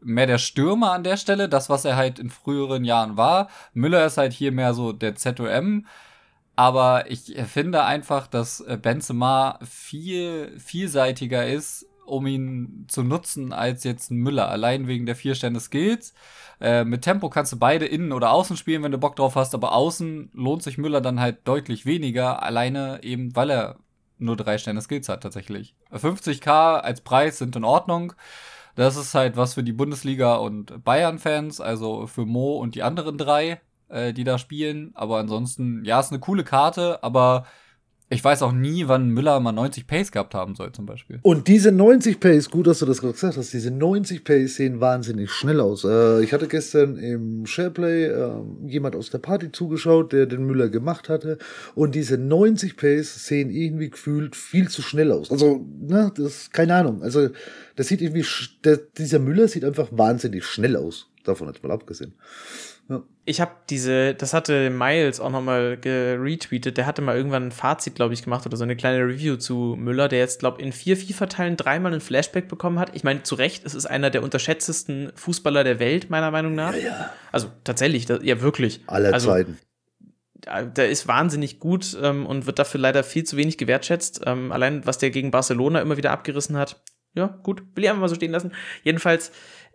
[0.00, 3.48] mehr der Stürmer an der Stelle, das, was er halt in früheren Jahren war.
[3.72, 5.86] Müller ist halt hier mehr so der ZOM.
[6.54, 13.84] Aber ich finde einfach, dass äh, Benzema viel vielseitiger ist um ihn zu nutzen, als
[13.84, 14.48] jetzt ein Müller.
[14.50, 16.14] Allein wegen der vier Sterne Skills.
[16.60, 19.54] Äh, mit Tempo kannst du beide innen oder außen spielen, wenn du Bock drauf hast,
[19.54, 23.78] aber außen lohnt sich Müller dann halt deutlich weniger, alleine eben, weil er
[24.18, 25.74] nur drei Sterne Skills hat tatsächlich.
[25.90, 28.12] 50k als Preis sind in Ordnung.
[28.74, 33.18] Das ist halt was für die Bundesliga und Bayern-Fans, also für Mo und die anderen
[33.18, 33.60] drei,
[33.92, 34.90] äh, die da spielen.
[34.94, 37.44] Aber ansonsten, ja, ist eine coole Karte, aber
[38.12, 41.18] ich weiß auch nie, wann Müller mal 90 Pace gehabt haben soll, zum Beispiel.
[41.22, 44.80] Und diese 90 Pace, gut, dass du das gerade gesagt hast, diese 90 Pace sehen
[44.80, 45.84] wahnsinnig schnell aus.
[45.84, 48.32] Äh, ich hatte gestern im Shareplay äh,
[48.66, 51.38] jemand aus der Party zugeschaut, der den Müller gemacht hatte.
[51.74, 55.30] Und diese 90 Pace sehen irgendwie gefühlt viel zu schnell aus.
[55.30, 57.02] Also, ne, das ist keine Ahnung.
[57.02, 57.30] Also,
[57.76, 58.26] das sieht irgendwie,
[58.62, 61.08] der, dieser Müller sieht einfach wahnsinnig schnell aus.
[61.24, 62.12] Davon jetzt mal abgesehen.
[62.92, 63.02] Ja.
[63.24, 67.94] Ich habe diese, das hatte Miles auch nochmal retweetet, der hatte mal irgendwann ein Fazit,
[67.94, 70.72] glaube ich, gemacht oder so eine kleine Review zu Müller, der jetzt, glaube ich, in
[70.72, 72.96] vier FIFA-Teilen dreimal ein Flashback bekommen hat.
[72.96, 76.74] Ich meine, zu Recht, es ist einer der unterschätztesten Fußballer der Welt, meiner Meinung nach.
[76.74, 77.12] Ja, ja.
[77.30, 78.80] Also tatsächlich, das, ja wirklich.
[78.88, 79.58] Aller also, Zeiten.
[80.44, 84.22] Der ist wahnsinnig gut ähm, und wird dafür leider viel zu wenig gewertschätzt.
[84.26, 86.82] Ähm, allein, was der gegen Barcelona immer wieder abgerissen hat.
[87.14, 88.52] Ja, gut, will ich einfach mal so stehen lassen.
[88.82, 89.32] Jedenfalls,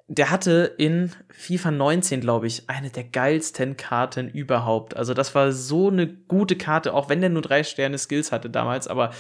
[0.10, 4.96] der hatte in FIFA 19, glaube ich, eine der geilsten Karten überhaupt.
[4.96, 8.50] Also das war so eine gute Karte, auch wenn der nur drei Sterne Skills hatte
[8.50, 9.12] damals, aber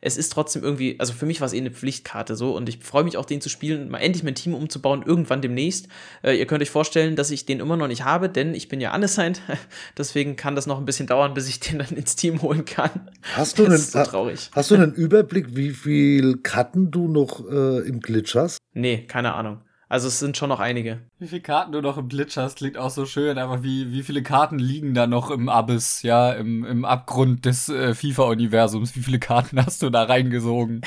[0.00, 2.78] es ist trotzdem irgendwie, also für mich war es eh eine Pflichtkarte so und ich
[2.78, 5.88] freue mich auch, den zu spielen und mal endlich mein Team umzubauen, irgendwann demnächst.
[6.22, 8.80] Äh, ihr könnt euch vorstellen, dass ich den immer noch nicht habe, denn ich bin
[8.80, 9.40] ja unassigned,
[9.98, 12.90] deswegen kann das noch ein bisschen dauern, bis ich den dann ins Team holen kann.
[13.34, 14.50] Hast du, einen, so traurig.
[14.52, 18.58] hast du einen Überblick, wie viel Karten du noch äh, im Glitch hast?
[18.74, 19.62] Nee, keine Ahnung.
[19.88, 20.98] Also es sind schon noch einige.
[21.20, 24.02] Wie viele Karten du noch im Glitch hast, klingt auch so schön, aber wie, wie
[24.02, 28.96] viele Karten liegen da noch im Abyss, ja, im, im Abgrund des äh, FIFA-Universums?
[28.96, 30.80] Wie viele Karten hast du da reingesogen?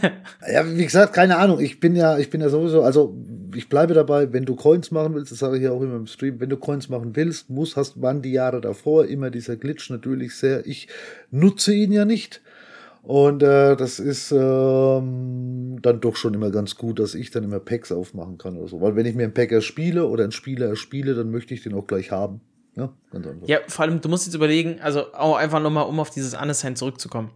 [0.50, 1.60] ja, wie gesagt, keine Ahnung.
[1.60, 3.14] Ich bin ja, ich bin ja sowieso, also
[3.54, 6.06] ich bleibe dabei, wenn du Coins machen willst, das sage ich ja auch immer im
[6.06, 9.90] Stream, wenn du Coins machen willst, muss, hast, wann die Jahre davor immer dieser Glitch
[9.90, 10.88] natürlich sehr, ich
[11.30, 12.40] nutze ihn ja nicht.
[13.02, 17.60] Und äh, das ist ähm, dann doch schon immer ganz gut, dass ich dann immer
[17.60, 18.80] Packs aufmachen kann oder so.
[18.80, 21.74] Weil wenn ich mir einen Packer spiele oder einen Spieler erspiele, dann möchte ich den
[21.74, 22.40] auch gleich haben.
[22.76, 23.48] Ja, ganz einfach.
[23.48, 26.78] ja vor allem, du musst jetzt überlegen, also auch einfach nochmal, um auf dieses Unassigned
[26.78, 27.30] zurückzukommen.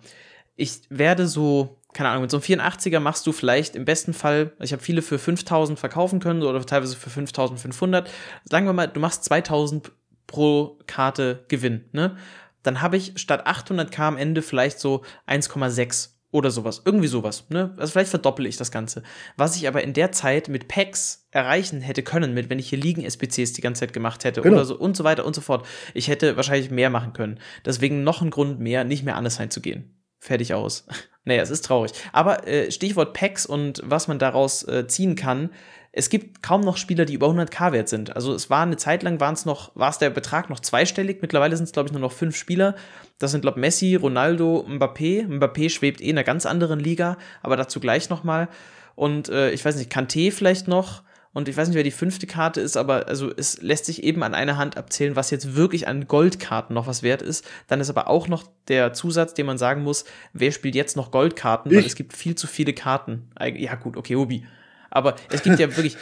[0.55, 4.53] Ich werde so, keine Ahnung, mit so einem 84er machst du vielleicht im besten Fall,
[4.59, 8.09] also ich habe viele für 5000 verkaufen können oder teilweise für 5500.
[8.45, 9.91] Sagen wir mal, du machst 2000
[10.27, 12.17] pro Karte Gewinn, ne?
[12.63, 16.83] Dann habe ich statt 800k am Ende vielleicht so 1,6 oder sowas.
[16.85, 17.45] Irgendwie sowas.
[17.51, 17.75] Ne?
[17.77, 19.03] Also vielleicht verdoppel ich das Ganze.
[19.37, 22.79] Was ich aber in der Zeit mit Packs erreichen hätte können, mit wenn ich hier
[22.79, 24.57] Liegen-SPCs die ganze Zeit gemacht hätte genau.
[24.57, 25.67] oder so und so weiter und so fort.
[25.93, 27.39] Ich hätte wahrscheinlich mehr machen können.
[27.65, 29.95] Deswegen noch ein Grund mehr, nicht mehr anders zu gehen.
[30.19, 30.87] Fertig aus.
[31.25, 31.93] naja, es ist traurig.
[32.13, 35.51] Aber äh, Stichwort Packs und was man daraus äh, ziehen kann,
[35.95, 38.17] es gibt kaum noch Spieler, die über 100k wert sind.
[38.17, 41.19] Also es war eine Zeit lang, waren es noch, war es der Betrag noch zweistellig.
[41.21, 42.75] Mittlerweile sind es, glaube ich, nur noch fünf Spieler.
[43.19, 45.27] Das sind, glaube ich, Messi, Ronaldo, Mbappé.
[45.27, 48.49] Mbappé schwebt eh in einer ganz anderen Liga, aber dazu gleich nochmal.
[48.95, 51.03] Und äh, ich weiß nicht, Kanté vielleicht noch.
[51.35, 54.23] Und ich weiß nicht, wer die fünfte Karte ist, aber also es lässt sich eben
[54.23, 57.47] an einer Hand abzählen, was jetzt wirklich an Goldkarten noch was wert ist.
[57.69, 61.11] Dann ist aber auch noch der Zusatz, den man sagen muss, wer spielt jetzt noch
[61.11, 61.79] Goldkarten, ich.
[61.79, 63.31] weil es gibt viel zu viele Karten.
[63.57, 64.45] Ja, gut, okay, Obi.
[64.93, 65.97] Aber es gibt ja wirklich,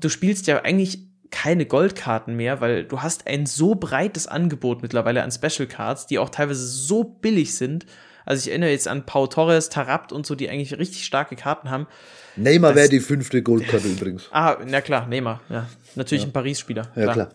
[0.00, 1.00] du spielst ja eigentlich
[1.30, 6.18] keine Goldkarten mehr, weil du hast ein so breites Angebot mittlerweile an Special Cards, die
[6.18, 7.86] auch teilweise so billig sind.
[8.24, 11.70] Also ich erinnere jetzt an Pau Torres, Tarabt und so, die eigentlich richtig starke Karten
[11.70, 11.86] haben.
[12.36, 14.28] Neymar wäre die fünfte Goldkarte übrigens.
[14.30, 15.68] Ah, na klar, Neymar, ja.
[15.96, 16.28] Natürlich ja.
[16.28, 16.92] ein Paris-Spieler.
[16.94, 17.30] Ja, klar.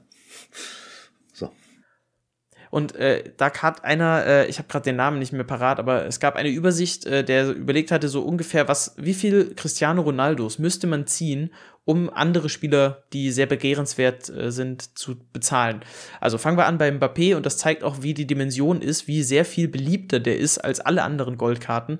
[2.69, 6.05] Und äh, da hat einer, äh, ich habe gerade den Namen nicht mehr parat, aber
[6.05, 10.59] es gab eine Übersicht, äh, der überlegt hatte, so ungefähr, was, wie viel Cristiano Ronaldos
[10.59, 11.51] müsste man ziehen,
[11.85, 15.81] um andere Spieler, die sehr begehrenswert äh, sind, zu bezahlen.
[16.21, 19.23] Also fangen wir an bei Mbappé und das zeigt auch, wie die Dimension ist, wie
[19.23, 21.99] sehr viel beliebter der ist als alle anderen Goldkarten.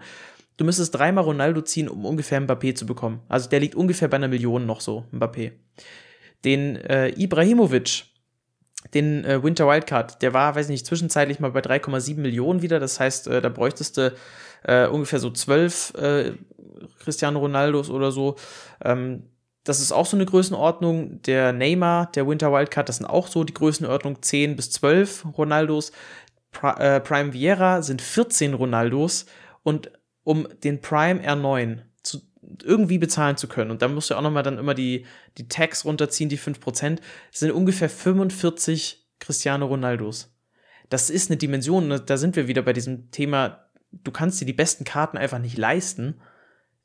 [0.57, 3.21] Du müsstest dreimal Ronaldo ziehen, um ungefähr Mbappé zu bekommen.
[3.29, 5.53] Also der liegt ungefähr bei einer Million noch so, Mbappé.
[6.45, 8.03] Den äh, Ibrahimovic,
[8.93, 12.79] den äh, Winter Wildcard, der war, weiß nicht, zwischenzeitlich mal bei 3,7 Millionen wieder.
[12.79, 14.13] Das heißt, äh, da bräuchtest du
[14.63, 16.31] äh, ungefähr so 12 äh,
[16.99, 18.35] Cristiano Ronaldos oder so.
[18.83, 19.23] Ähm,
[19.63, 21.21] das ist auch so eine Größenordnung.
[21.23, 25.91] Der Neymar, der Winter Wildcard, das sind auch so die Größenordnung 10 bis 12 Ronaldos.
[26.51, 29.25] Pri äh, Prime Vieira sind 14 Ronaldos.
[29.63, 29.91] Und
[30.23, 31.79] um den Prime R9
[32.63, 33.71] irgendwie bezahlen zu können.
[33.71, 35.05] Und da musst du auch nochmal dann immer die,
[35.37, 36.99] die Tax runterziehen, die 5%,
[37.31, 40.33] sind ungefähr 45 Cristiano Ronaldos.
[40.89, 44.53] Das ist eine Dimension, da sind wir wieder bei diesem Thema, du kannst dir die
[44.53, 46.19] besten Karten einfach nicht leisten.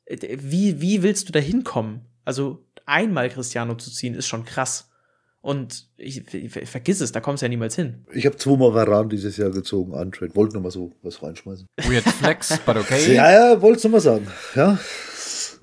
[0.05, 2.01] äh, wie, wie willst du da hinkommen?
[2.23, 4.91] Also einmal Cristiano zu ziehen, ist schon krass.
[5.41, 8.03] Und ich, ich, vergiss es, da kommst du ja niemals hin.
[8.11, 10.35] Ich habe zweimal Varan dieses Jahr gezogen, Untrade.
[10.35, 11.67] Wollte nur mal so was reinschmeißen.
[11.83, 13.13] Weird Flex, but okay.
[13.13, 14.25] Ja, ja, wolltest du mal sagen.
[14.55, 14.79] Ja.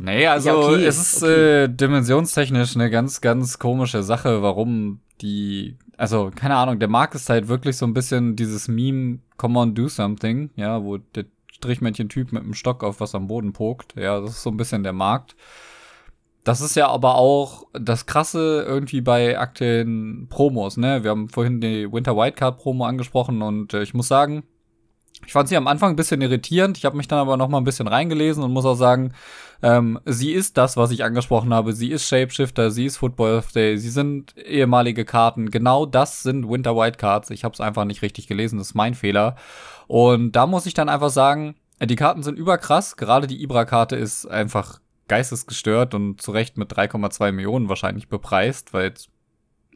[0.02, 1.64] Nee, also ja, okay, es ist okay.
[1.64, 7.30] äh, dimensionstechnisch eine ganz, ganz komische Sache, warum die, also keine Ahnung, der Markt ist
[7.30, 12.32] halt wirklich so ein bisschen dieses Meme, come on, do something, ja, wo der Strichmännchen-Typ
[12.32, 13.94] mit dem Stock auf was am Boden pokt.
[13.94, 15.36] Ja, das ist so ein bisschen der Markt.
[16.42, 21.04] Das ist ja aber auch das Krasse irgendwie bei aktuellen Promos, ne?
[21.04, 24.42] Wir haben vorhin die Winter Wildcard Promo angesprochen und äh, ich muss sagen,
[25.26, 26.78] ich fand sie am Anfang ein bisschen irritierend.
[26.78, 29.12] Ich habe mich dann aber noch mal ein bisschen reingelesen und muss auch sagen,
[29.62, 31.72] ähm, sie ist das, was ich angesprochen habe.
[31.72, 35.50] Sie ist Shapeshifter, sie ist Football of Day, sie sind ehemalige Karten.
[35.50, 37.30] Genau das sind Winter Wildcards.
[37.30, 39.36] Ich habe es einfach nicht richtig gelesen, das ist mein Fehler.
[39.86, 42.96] Und da muss ich dann einfach sagen, die Karten sind überkrass.
[42.96, 48.92] Gerade die Ibra-Karte ist einfach geistesgestört und zu Recht mit 3,2 Millionen wahrscheinlich bepreist, weil
[48.92, 49.08] es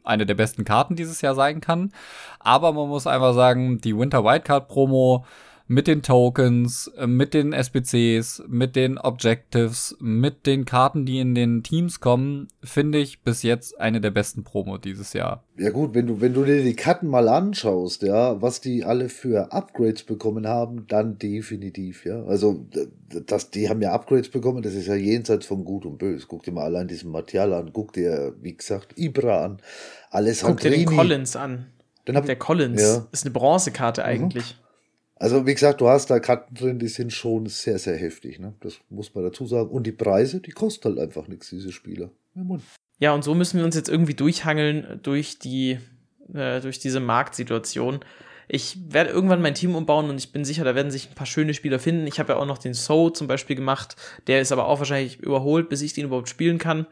[0.07, 1.91] eine der besten Karten dieses Jahr sein kann.
[2.39, 5.25] Aber man muss einfach sagen, die Winter Wildcard Promo
[5.67, 11.61] mit den Tokens, mit den SBCs, mit den Objectives, mit den Karten, die in den
[11.61, 15.43] Teams kommen, finde ich bis jetzt eine der besten Promo dieses Jahr.
[15.57, 19.09] Ja gut, wenn du, wenn du dir die Karten mal anschaust, ja, was die alle
[19.09, 22.23] für Upgrades bekommen haben, dann definitiv, ja.
[22.23, 22.65] Also,
[23.25, 26.25] das, die haben ja Upgrades bekommen, das ist ja jenseits von Gut und Böse.
[26.29, 29.57] Guck dir mal allein diesen Material an, guck dir, wie gesagt, Ibra an,
[30.09, 31.67] alles Guck dir den Collins an.
[32.07, 33.07] Der Collins ja.
[33.11, 34.07] ist eine Bronzekarte mhm.
[34.07, 34.55] eigentlich.
[34.55, 34.63] Mhm.
[35.19, 38.39] Also wie gesagt, du hast da Karten drin, die sind schon sehr, sehr heftig.
[38.39, 38.53] Ne?
[38.59, 39.69] Das muss man dazu sagen.
[39.69, 42.11] Und die Preise, die kosten halt einfach nichts, diese Spieler.
[42.99, 45.79] Ja, und so müssen wir uns jetzt irgendwie durchhangeln durch die,
[46.33, 48.01] äh, durch diese Marktsituation.
[48.47, 51.25] Ich werde irgendwann mein Team umbauen und ich bin sicher, da werden sich ein paar
[51.25, 52.05] schöne Spieler finden.
[52.05, 53.95] Ich habe ja auch noch den So zum Beispiel gemacht.
[54.27, 56.85] Der ist aber auch wahrscheinlich überholt, bis ich den überhaupt spielen kann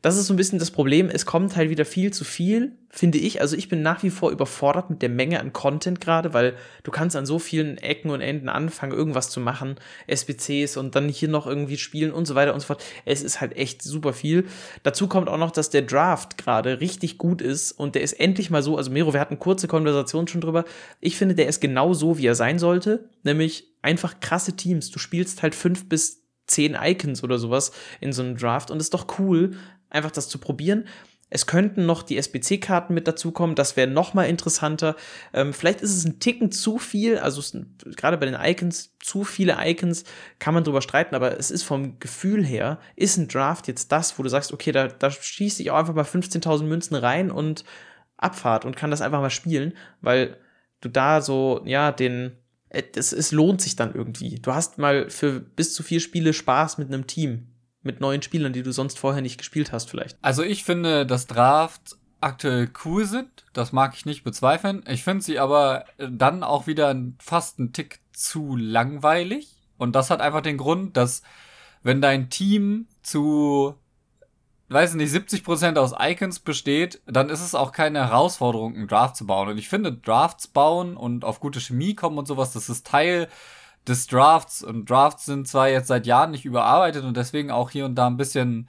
[0.00, 1.10] das ist so ein bisschen das Problem.
[1.10, 3.40] Es kommt halt wieder viel zu viel, finde ich.
[3.40, 6.92] Also ich bin nach wie vor überfordert mit der Menge an Content gerade, weil du
[6.92, 9.74] kannst an so vielen Ecken und Enden anfangen, irgendwas zu machen.
[10.06, 12.84] SBCs und dann hier noch irgendwie spielen und so weiter und so fort.
[13.06, 14.46] Es ist halt echt super viel.
[14.84, 18.50] Dazu kommt auch noch, dass der Draft gerade richtig gut ist und der ist endlich
[18.50, 20.64] mal so, also Mero, wir hatten kurze Konversation schon drüber.
[21.00, 24.92] Ich finde, der ist genau so, wie er sein sollte, nämlich einfach krasse Teams.
[24.92, 28.94] Du spielst halt fünf bis zehn Icons oder sowas in so einem Draft und ist
[28.94, 29.52] doch cool,
[29.90, 30.86] einfach das zu probieren.
[31.30, 34.96] Es könnten noch die SBC-Karten mit dazukommen, das wäre noch mal interessanter.
[35.34, 37.42] Ähm, vielleicht ist es ein Ticken zu viel, also
[37.96, 40.04] gerade bei den Icons, zu viele Icons,
[40.38, 44.18] kann man drüber streiten, aber es ist vom Gefühl her, ist ein Draft jetzt das,
[44.18, 47.64] wo du sagst, okay, da, da schieße ich auch einfach mal 15.000 Münzen rein und
[48.16, 50.38] Abfahrt und kann das einfach mal spielen, weil
[50.80, 52.32] du da so, ja, den,
[52.70, 54.36] äh, es, es lohnt sich dann irgendwie.
[54.40, 57.48] Du hast mal für bis zu vier Spiele Spaß mit einem Team
[57.82, 60.18] mit neuen Spielern, die du sonst vorher nicht gespielt hast, vielleicht.
[60.20, 63.44] Also ich finde, dass Draft aktuell cool sind.
[63.52, 64.84] Das mag ich nicht bezweifeln.
[64.88, 69.54] Ich finde sie aber dann auch wieder fast einen Tick zu langweilig.
[69.76, 71.22] Und das hat einfach den Grund, dass
[71.82, 73.74] wenn dein Team zu,
[74.68, 79.26] weiß nicht, 70% aus Icons besteht, dann ist es auch keine Herausforderung, einen Draft zu
[79.26, 79.48] bauen.
[79.48, 83.28] Und ich finde, Drafts bauen und auf gute Chemie kommen und sowas, das ist Teil
[83.88, 84.62] des Drafts.
[84.62, 88.06] Und Drafts sind zwar jetzt seit Jahren nicht überarbeitet und deswegen auch hier und da
[88.06, 88.68] ein bisschen,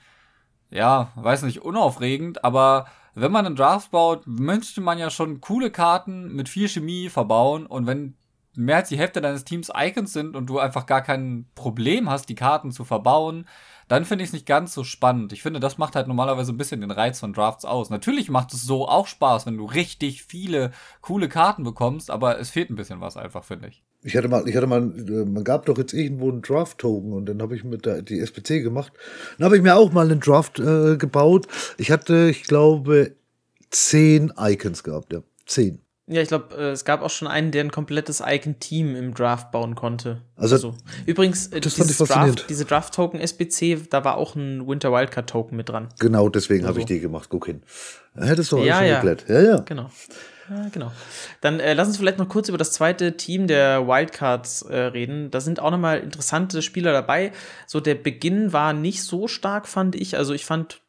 [0.70, 5.72] ja, weiß nicht, unaufregend, aber wenn man einen Draft baut, möchte man ja schon coole
[5.72, 8.16] Karten mit viel Chemie verbauen und wenn
[8.56, 12.28] mehr als die Hälfte deines Teams Icons sind und du einfach gar kein Problem hast,
[12.30, 13.48] die Karten zu verbauen,
[13.88, 15.34] dann finde ich es nicht ganz so spannend.
[15.34, 17.90] Ich finde, das macht halt normalerweise ein bisschen den Reiz von Drafts aus.
[17.90, 22.50] Natürlich macht es so auch Spaß, wenn du richtig viele coole Karten bekommst, aber es
[22.50, 23.84] fehlt ein bisschen was einfach, finde ich.
[24.02, 27.26] Ich hatte mal, ich hatte mal, äh, man gab doch jetzt irgendwo einen Draft-Token und
[27.26, 28.94] dann habe ich mit der die SPC gemacht.
[29.38, 31.48] Dann habe ich mir auch mal einen Draft äh, gebaut.
[31.78, 33.16] Ich hatte, ich glaube,
[33.72, 35.22] zehn Icons gehabt, ja.
[35.46, 35.82] Zehn.
[36.12, 39.52] Ja, ich glaube, äh, es gab auch schon einen, der ein komplettes Icon-Team im Draft
[39.52, 40.24] bauen konnte.
[40.36, 44.68] Also, also übrigens, äh, das fand ich Draft, diese Draft-Token SBC, da war auch ein
[44.68, 45.90] Winter Wildcard-Token mit dran.
[46.00, 46.70] Genau, deswegen also.
[46.70, 47.30] habe ich die gemacht.
[47.30, 47.62] Guck hin.
[48.16, 48.94] Hättest du ja, schon ja.
[48.96, 49.26] erklärt.
[49.30, 49.58] Ja, ja.
[49.60, 49.92] Genau.
[50.50, 50.92] Ja, genau.
[51.42, 55.30] Dann äh, lass uns vielleicht noch kurz über das zweite Team der Wildcards äh, reden.
[55.30, 57.34] Da sind auch nochmal interessante Spieler dabei.
[57.68, 60.18] So, der Beginn war nicht so stark, fand ich.
[60.18, 60.82] Also, ich fand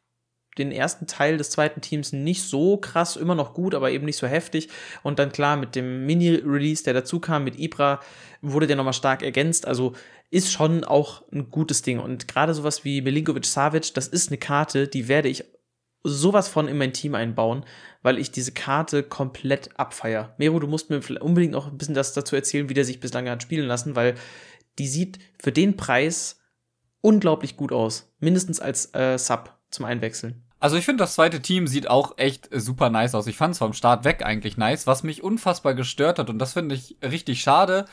[0.57, 4.17] den ersten Teil des zweiten Teams nicht so krass, immer noch gut, aber eben nicht
[4.17, 4.69] so heftig.
[5.03, 8.01] Und dann klar, mit dem Mini-Release, der dazu kam, mit Ibra,
[8.41, 9.65] wurde der nochmal stark ergänzt.
[9.65, 9.93] Also
[10.29, 11.99] ist schon auch ein gutes Ding.
[11.99, 15.45] Und gerade sowas wie Milinkovic Savic, das ist eine Karte, die werde ich
[16.03, 17.63] sowas von in mein Team einbauen,
[18.01, 20.33] weil ich diese Karte komplett abfeier.
[20.37, 23.29] Mero, du musst mir unbedingt noch ein bisschen das dazu erzählen, wie der sich bislang
[23.29, 24.15] hat spielen lassen, weil
[24.79, 26.39] die sieht für den Preis
[27.01, 28.11] unglaublich gut aus.
[28.19, 30.43] Mindestens als äh, Sub zum Einwechseln.
[30.59, 33.25] Also ich finde, das zweite Team sieht auch echt super nice aus.
[33.25, 36.29] Ich fand es vom Start weg eigentlich nice, was mich unfassbar gestört hat.
[36.29, 37.85] Und das finde ich richtig schade,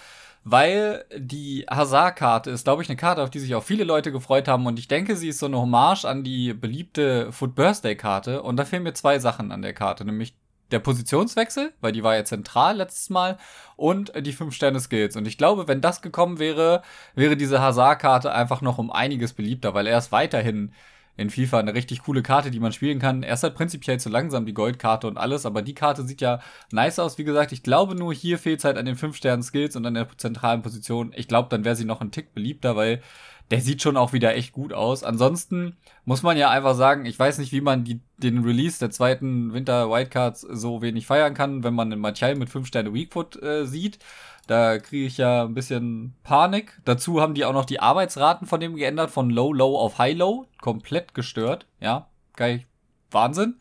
[0.44, 4.48] weil die Hazard-Karte ist, glaube ich, eine Karte, auf die sich auch viele Leute gefreut
[4.48, 4.66] haben.
[4.66, 8.42] Und ich denke, sie ist so eine Hommage an die beliebte Foot Birthday-Karte.
[8.42, 10.36] Und da fehlen mir zwei Sachen an der Karte, nämlich
[10.70, 13.38] der Positionswechsel, weil die war ja zentral letztes Mal,
[13.76, 15.16] und die 5-Sterne-Skills.
[15.16, 16.82] Und ich glaube, wenn das gekommen wäre,
[17.14, 20.72] wäre diese Hazard-Karte einfach noch um einiges beliebter, weil er ist weiterhin
[21.18, 23.24] in FIFA eine richtig coole Karte, die man spielen kann.
[23.24, 26.40] Er ist halt prinzipiell zu langsam, die Goldkarte und alles, aber die Karte sieht ja
[26.70, 27.18] nice aus.
[27.18, 30.08] Wie gesagt, ich glaube nur, hier fehlt es halt an den 5-Sternen-Skills und an der
[30.16, 31.12] zentralen Position.
[31.16, 33.02] Ich glaube, dann wäre sie noch ein Tick beliebter, weil
[33.50, 35.04] der sieht schon auch wieder echt gut aus.
[35.04, 38.90] Ansonsten muss man ja einfach sagen, ich weiß nicht, wie man die, den Release der
[38.90, 43.42] zweiten Winter Wildcards so wenig feiern kann, wenn man einen Martial mit 5 Sterne Weakfoot
[43.42, 43.98] äh, sieht.
[44.46, 46.80] Da kriege ich ja ein bisschen Panik.
[46.84, 50.16] Dazu haben die auch noch die Arbeitsraten von dem geändert, von Low Low auf High
[50.16, 50.46] Low.
[50.60, 51.66] Komplett gestört.
[51.80, 52.64] Ja, geil.
[53.10, 53.56] Wahnsinn.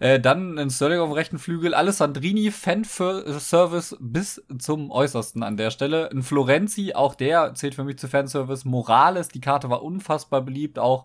[0.00, 1.74] Äh, dann ein Sterling auf dem rechten Flügel.
[1.74, 6.10] Alessandrini, Fanservice bis zum Äußersten an der Stelle.
[6.10, 8.64] Ein Florenzi, auch der zählt für mich zu Fanservice.
[8.64, 11.04] Morales, die Karte war unfassbar beliebt auch.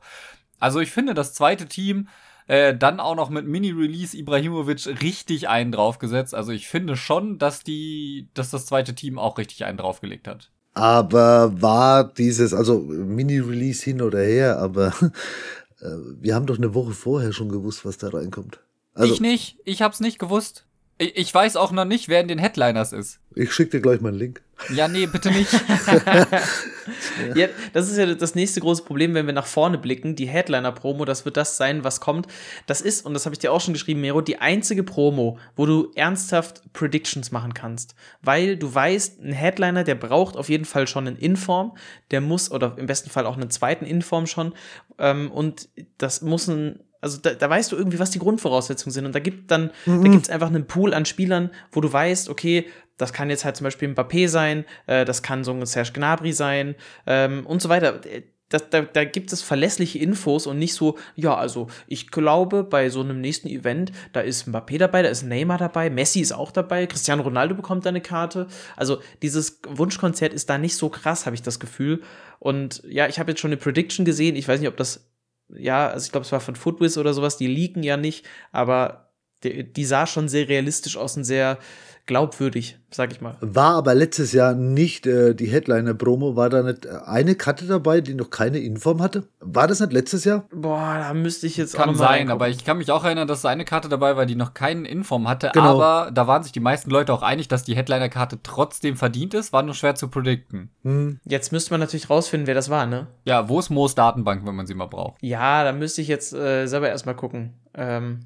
[0.60, 2.08] Also ich finde, das zweite Team
[2.48, 6.34] äh, dann auch noch mit Mini-Release Ibrahimovic richtig einen draufgesetzt.
[6.34, 10.52] Also ich finde schon, dass die, dass das zweite Team auch richtig einen draufgelegt hat.
[10.74, 14.88] Aber war dieses, also Mini-Release hin oder her, aber
[15.82, 18.60] äh, wir haben doch eine Woche vorher schon gewusst, was da reinkommt.
[18.96, 20.66] Also, ich nicht, ich hab's nicht gewusst.
[20.98, 23.20] Ich weiß auch noch nicht, wer in den Headliners ist.
[23.36, 24.42] Ich schicke dir gleich mal einen Link.
[24.74, 25.52] Ja, nee, bitte nicht.
[27.36, 30.16] ja, das ist ja das nächste große Problem, wenn wir nach vorne blicken.
[30.16, 32.28] Die Headliner-Promo, das wird das sein, was kommt.
[32.66, 35.66] Das ist, und das habe ich dir auch schon geschrieben, Mero, die einzige Promo, wo
[35.66, 37.96] du ernsthaft Predictions machen kannst.
[38.22, 41.76] Weil du weißt, ein Headliner, der braucht auf jeden Fall schon einen Inform.
[42.12, 44.54] Der muss, oder im besten Fall auch einen zweiten Inform schon.
[44.98, 49.06] Ähm, und das muss ein also da, da, weißt du irgendwie, was die Grundvoraussetzungen sind.
[49.06, 50.04] Und da gibt dann, mhm.
[50.04, 52.65] da gibt es einfach einen Pool an Spielern, wo du weißt, okay,
[52.98, 56.34] das kann jetzt halt zum Beispiel Mbappé sein, äh, das kann so ein Serge Gnabry
[56.34, 56.74] sein
[57.06, 58.02] ähm, und so weiter.
[58.50, 62.89] Das, da, da gibt es verlässliche Infos und nicht so, ja, also ich glaube, bei
[62.89, 66.52] so einem nächsten Event, da ist Mbappé dabei, da ist Neymar dabei, Messi ist auch
[66.52, 68.48] dabei, Cristiano Ronaldo bekommt eine Karte.
[68.76, 72.02] Also dieses Wunschkonzert ist da nicht so krass, habe ich das Gefühl.
[72.39, 75.06] Und ja, ich habe jetzt schon eine Prediction gesehen, ich weiß nicht, ob das
[75.50, 79.12] ja, also ich glaube, es war von Footwiz oder sowas, die liegen ja nicht, aber
[79.44, 81.60] die, die sah schon sehr realistisch aus und sehr
[82.06, 83.38] glaubwürdig, sag ich mal.
[83.41, 88.13] War aber letztes Jahr nicht äh, die Headliner-Promo, war da nicht eine Karte dabei, die
[88.13, 89.28] noch keine Inform hatte?
[89.39, 90.48] War das nicht letztes Jahr?
[90.54, 92.32] Boah, da müsste ich jetzt kann auch sein, reingucken.
[92.32, 94.86] aber ich kann mich auch erinnern, dass da eine Karte dabei war, die noch keinen
[94.86, 95.82] Inform hatte, genau.
[95.82, 99.52] aber da waren sich die meisten Leute auch einig, dass die Headliner-Karte trotzdem verdient ist,
[99.52, 100.70] war nur schwer zu predikten.
[100.84, 101.20] Hm.
[101.26, 103.08] Jetzt müsste man natürlich rausfinden, wer das war, ne?
[103.26, 105.22] Ja, wo ist Moos Datenbank, wenn man sie mal braucht?
[105.22, 107.54] Ja, da müsste ich jetzt äh, selber erstmal gucken.
[107.74, 108.20] Ähm,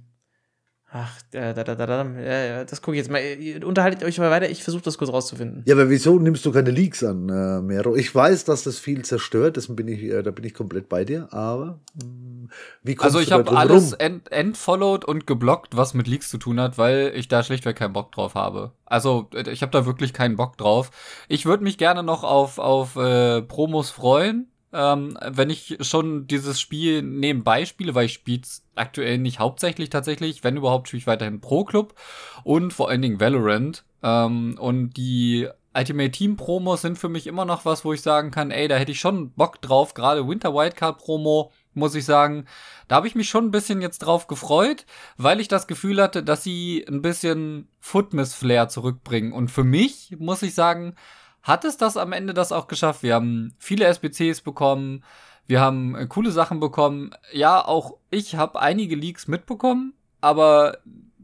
[0.91, 3.21] Ach, da, da, da, da, ja, das gucke ich jetzt mal.
[3.21, 5.61] Ihr unterhaltet euch mal weiter, ich versuche das kurz rauszufinden.
[5.67, 7.95] Ja, aber wieso nimmst du keine Leaks an, äh, Mero?
[7.95, 11.05] Ich weiß, dass das viel zerstört, deswegen bin ich, äh, da bin ich komplett bei
[11.05, 12.49] dir, aber mh, hm,
[12.81, 16.59] wie kommst Also ich habe alles ent entfollowed und geblockt, was mit Leaks zu tun
[16.59, 18.71] hat, weil ich da schlichtweg keinen Bock drauf habe.
[18.85, 20.89] Also äh, ich habe da wirklich keinen Bock drauf.
[21.27, 26.59] Ich würde mich gerne noch auf, auf äh, Promos freuen, ähm, wenn ich schon dieses
[26.59, 28.43] Spiel nebenbei spiele, weil ich spiele
[28.75, 31.95] aktuell nicht hauptsächlich tatsächlich, wenn überhaupt spiele ich weiterhin Pro Club
[32.43, 33.83] und vor allen Dingen Valorant.
[34.03, 38.31] Ähm, und die Ultimate Team Promos sind für mich immer noch was, wo ich sagen
[38.31, 39.93] kann, ey, da hätte ich schon Bock drauf.
[39.93, 42.45] Gerade Winter Wildcard Promo, muss ich sagen,
[42.87, 44.85] da habe ich mich schon ein bisschen jetzt drauf gefreut,
[45.17, 49.31] weil ich das Gefühl hatte, dass sie ein bisschen Footmiss Flair zurückbringen.
[49.31, 50.95] Und für mich muss ich sagen,
[51.43, 53.03] hat es das am Ende das auch geschafft.
[53.03, 55.03] Wir haben viele SBCs bekommen,
[55.47, 57.11] wir haben äh, coole Sachen bekommen.
[57.33, 60.77] Ja, auch ich habe einige Leaks mitbekommen, aber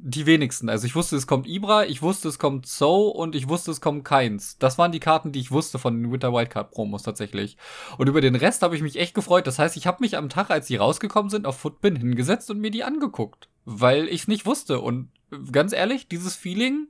[0.08, 0.70] die wenigsten.
[0.70, 3.82] Also ich wusste, es kommt Ibra, ich wusste, es kommt So und ich wusste, es
[3.82, 4.58] kommt Keins.
[4.60, 7.58] Das waren die Karten, die ich wusste von den Winter Wildcard Promos tatsächlich.
[7.98, 9.48] Und über den Rest habe ich mich echt gefreut.
[9.48, 12.60] Das heißt, ich habe mich am Tag, als die rausgekommen sind, auf Footbin hingesetzt und
[12.60, 14.80] mir die angeguckt, weil ich es nicht wusste.
[14.80, 15.10] Und
[15.52, 16.88] ganz ehrlich, dieses Feeling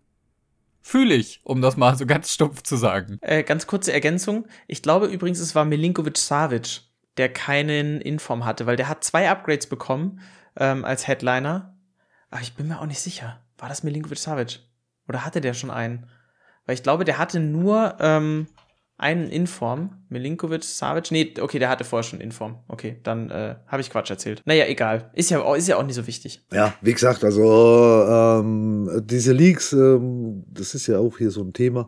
[0.85, 3.17] fühle ich, um das mal so ganz stumpf zu sagen.
[3.21, 4.45] Äh, ganz kurze Ergänzung.
[4.67, 6.83] Ich glaube übrigens, es war Milinkovic Savic,
[7.17, 10.21] der keinen Inform hatte, weil der hat zwei Upgrades bekommen
[10.55, 11.75] ähm, als Headliner.
[12.29, 13.41] Aber ich bin mir auch nicht sicher.
[13.57, 14.59] War das Milinkovic Savic?
[15.09, 16.07] Oder hatte der schon einen?
[16.67, 18.45] Weil ich glaube, der hatte nur ähm,
[18.97, 19.91] einen Inform.
[20.09, 21.11] Milinkovic, Savic.
[21.11, 22.59] Nee, okay, der hatte vorher schon Inform.
[22.67, 24.41] Okay, dann äh, habe ich Quatsch erzählt.
[24.45, 25.11] Naja, egal.
[25.13, 26.45] Ist ja, ist ja auch nicht so wichtig.
[26.53, 31.51] Ja, wie gesagt, also ähm, diese Leaks, ähm, das ist ja auch hier so ein
[31.51, 31.87] Thema.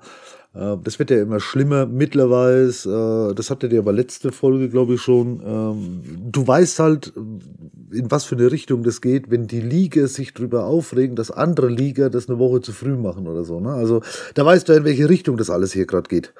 [0.54, 2.68] Äh, das wird ja immer schlimmer mittlerweile.
[2.68, 5.42] Äh, das hattet ihr aber letzte Folge, glaube ich, schon.
[5.46, 10.34] Ähm, du weißt halt, in was für eine Richtung das geht, wenn die Liga sich
[10.34, 13.60] drüber aufregen, dass andere Liga das eine Woche zu früh machen oder so.
[13.62, 13.72] Ne?
[13.72, 14.02] Also
[14.34, 16.34] da weißt du, in welche Richtung das alles hier gerade geht.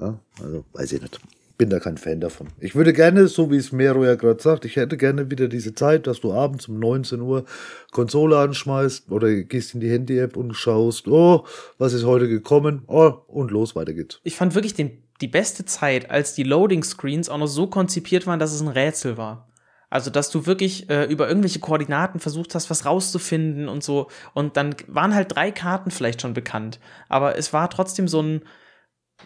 [0.00, 1.20] Ja, also weiß ich nicht
[1.60, 2.46] bin da kein Fan davon.
[2.58, 5.74] Ich würde gerne, so wie es Mero ja gerade sagt, ich hätte gerne wieder diese
[5.74, 7.44] Zeit, dass du abends um 19 Uhr
[7.90, 11.44] Konsole anschmeißt oder gehst in die Handy-App und schaust, oh,
[11.76, 12.84] was ist heute gekommen?
[12.86, 14.20] Oh, und los, weiter geht's.
[14.24, 18.38] Ich fand wirklich den, die beste Zeit, als die Loading-Screens auch noch so konzipiert waren,
[18.38, 19.50] dass es ein Rätsel war.
[19.90, 24.08] Also, dass du wirklich äh, über irgendwelche Koordinaten versucht hast, was rauszufinden und so.
[24.32, 26.80] Und dann waren halt drei Karten vielleicht schon bekannt.
[27.10, 28.42] Aber es war trotzdem so ein,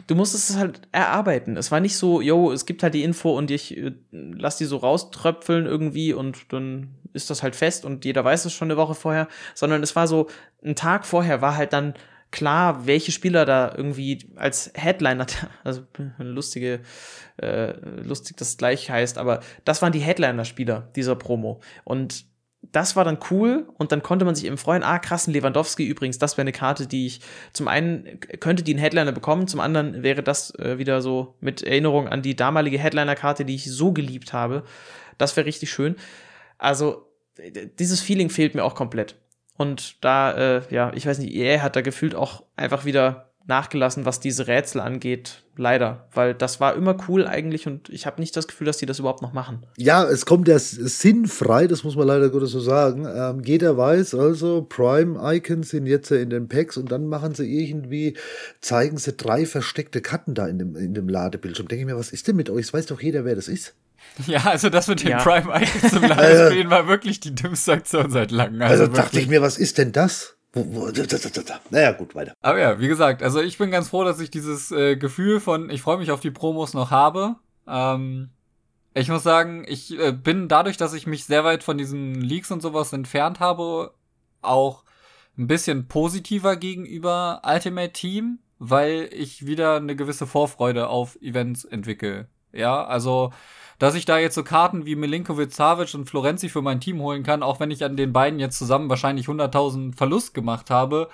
[0.07, 1.57] du musstest es halt erarbeiten.
[1.57, 4.65] Es war nicht so, yo, es gibt halt die Info und ich äh, lass die
[4.65, 8.77] so rauströpfeln irgendwie und dann ist das halt fest und jeder weiß es schon eine
[8.77, 10.29] Woche vorher, sondern es war so,
[10.65, 11.95] ein Tag vorher war halt dann
[12.31, 15.27] klar, welche Spieler da irgendwie als Headliner,
[15.65, 15.83] also
[16.19, 16.81] lustige,
[17.37, 21.61] äh, lustig, dass es gleich heißt, aber das waren die Headliner-Spieler dieser Promo.
[21.85, 22.25] Und
[22.75, 26.19] das war dann cool und dann konnte man sich eben freuen, ah, krassen Lewandowski übrigens,
[26.19, 27.21] das wäre eine Karte, die ich
[27.53, 31.63] zum einen könnte die einen Headliner bekommen, zum anderen wäre das äh, wieder so mit
[31.63, 34.65] Erinnerung an die damalige Headliner-Karte, die ich so geliebt habe.
[35.19, 35.95] Das wäre richtig schön.
[36.59, 37.07] Also,
[37.79, 39.17] dieses Feeling fehlt mir auch komplett.
[39.57, 44.05] Und da, äh, ja, ich weiß nicht, er hat da gefühlt auch einfach wieder nachgelassen,
[44.05, 45.43] was diese Rätsel angeht.
[45.57, 48.87] Leider, weil das war immer cool eigentlich und ich habe nicht das Gefühl, dass die
[48.87, 49.65] das überhaupt noch machen.
[49.77, 53.07] Ja, es kommt ja sinnfrei, das muss man leider Gottes so sagen.
[53.07, 57.47] Ähm, jeder weiß also, Prime-Icons sind jetzt ja in den Packs und dann machen sie
[57.47, 58.17] irgendwie,
[58.61, 61.69] zeigen sie drei versteckte Karten da in dem, in dem Ladebildschirm.
[61.69, 62.67] Denke ich mir, was ist denn mit euch?
[62.67, 63.75] Es weiß doch jeder, wer das ist.
[64.27, 65.23] Ja, also das mit den ja.
[65.23, 68.61] Prime-Icons zum Ladespielen war wirklich die dümmste Aktion seit langem.
[68.63, 70.37] Also, also dachte ich mir, was ist denn das?
[71.71, 72.35] Naja, gut, weiter.
[72.41, 75.71] Aber ja, wie gesagt, also ich bin ganz froh, dass ich dieses äh, Gefühl von,
[75.71, 77.37] ich freue mich auf die Promos noch habe.
[77.67, 78.31] Ähm,
[78.95, 82.51] ich muss sagen, ich äh, bin dadurch, dass ich mich sehr weit von diesen Leaks
[82.51, 83.93] und sowas entfernt habe,
[84.41, 84.85] auch
[85.37, 92.29] ein bisschen positiver gegenüber Ultimate Team, weil ich wieder eine gewisse Vorfreude auf Events entwickle.
[92.53, 93.33] Ja, also
[93.85, 97.23] dass ich da jetzt so Karten wie Milinkovic, Savic und Florenzi für mein Team holen
[97.23, 101.11] kann, auch wenn ich an den beiden jetzt zusammen wahrscheinlich 100.000 Verlust gemacht habe,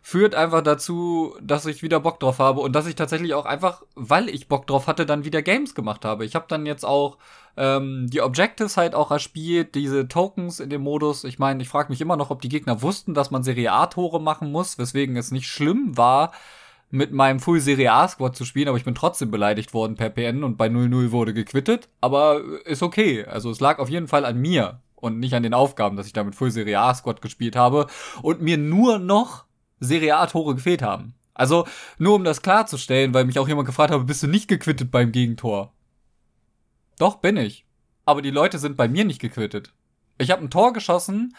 [0.00, 3.82] führt einfach dazu, dass ich wieder Bock drauf habe und dass ich tatsächlich auch einfach,
[3.96, 6.24] weil ich Bock drauf hatte, dann wieder Games gemacht habe.
[6.24, 7.18] Ich habe dann jetzt auch
[7.56, 11.24] ähm, die Objectives halt auch erspielt, diese Tokens in dem Modus.
[11.24, 14.20] Ich meine, ich frage mich immer noch, ob die Gegner wussten, dass man Serie A-Tore
[14.20, 16.30] machen muss, weswegen es nicht schlimm war,
[16.94, 20.10] mit meinem Full Serie A Squad zu spielen, aber ich bin trotzdem beleidigt worden per
[20.10, 21.88] PN und bei 0-0 wurde gequittet.
[22.00, 23.24] Aber ist okay.
[23.24, 26.12] Also es lag auf jeden Fall an mir und nicht an den Aufgaben, dass ich
[26.12, 27.88] da mit Full Serie A Squad gespielt habe
[28.22, 29.44] und mir nur noch
[29.80, 31.14] Serie A Tore gefehlt haben.
[31.34, 31.66] Also
[31.98, 35.10] nur um das klarzustellen, weil mich auch jemand gefragt habe, bist du nicht gequittet beim
[35.10, 35.72] Gegentor?
[37.00, 37.66] Doch, bin ich.
[38.04, 39.72] Aber die Leute sind bei mir nicht gequittet.
[40.16, 41.34] Ich habe ein Tor geschossen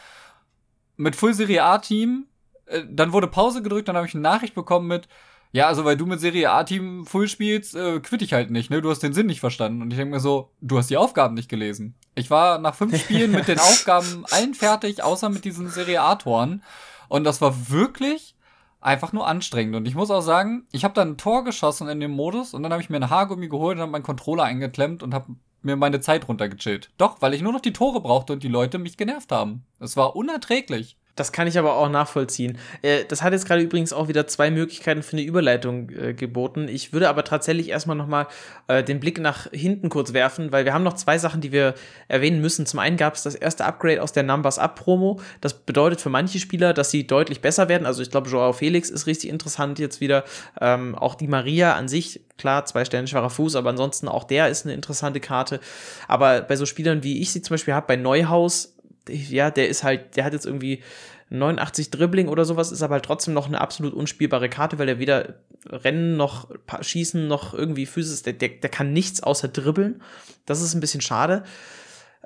[0.98, 2.26] mit Full Serie A Team,
[2.66, 5.08] äh, dann wurde Pause gedrückt, dann habe ich eine Nachricht bekommen mit,
[5.56, 8.82] ja, also weil du mit Serie A-Team Full spielst, äh, quitt ich halt nicht, ne?
[8.82, 9.82] Du hast den Sinn nicht verstanden.
[9.82, 11.96] Und ich denke mir so, du hast die Aufgaben nicht gelesen.
[12.14, 16.62] Ich war nach fünf Spielen mit den Aufgaben allen fertig, außer mit diesen Serie A-Toren.
[17.08, 18.36] Und das war wirklich
[18.82, 19.78] einfach nur anstrengend.
[19.78, 22.62] Und ich muss auch sagen, ich habe dann ein Tor geschossen in dem Modus und
[22.62, 25.78] dann habe ich mir eine Haargummi geholt und habe meinen Controller eingeklemmt und habe mir
[25.78, 26.92] meine Zeit runtergechillt.
[26.98, 29.64] Doch, weil ich nur noch die Tore brauchte und die Leute mich genervt haben.
[29.80, 30.98] Es war unerträglich.
[31.16, 32.58] Das kann ich aber auch nachvollziehen.
[32.82, 36.68] Äh, das hat jetzt gerade übrigens auch wieder zwei Möglichkeiten für eine Überleitung äh, geboten.
[36.68, 38.28] Ich würde aber tatsächlich erstmal nochmal
[38.68, 41.74] äh, den Blick nach hinten kurz werfen, weil wir haben noch zwei Sachen, die wir
[42.08, 42.66] erwähnen müssen.
[42.66, 45.22] Zum einen gab es das erste Upgrade aus der Numbers Up Promo.
[45.40, 47.86] Das bedeutet für manche Spieler, dass sie deutlich besser werden.
[47.86, 50.26] Also ich glaube, Joao Felix ist richtig interessant jetzt wieder.
[50.60, 54.50] Ähm, auch die Maria an sich, klar, zwei Sterne schwacher Fuß, aber ansonsten auch der
[54.50, 55.62] ist eine interessante Karte.
[56.10, 58.75] Aber bei so Spielern wie ich sie zum Beispiel habe, bei Neuhaus,
[59.10, 60.82] ja, der ist halt, der hat jetzt irgendwie
[61.30, 65.00] 89 Dribbling oder sowas, ist aber halt trotzdem noch eine absolut unspielbare Karte, weil er
[65.00, 65.36] weder
[65.68, 66.50] Rennen noch
[66.80, 70.02] Schießen noch irgendwie Physis, der, der, der kann nichts außer dribbeln.
[70.46, 71.44] Das ist ein bisschen schade.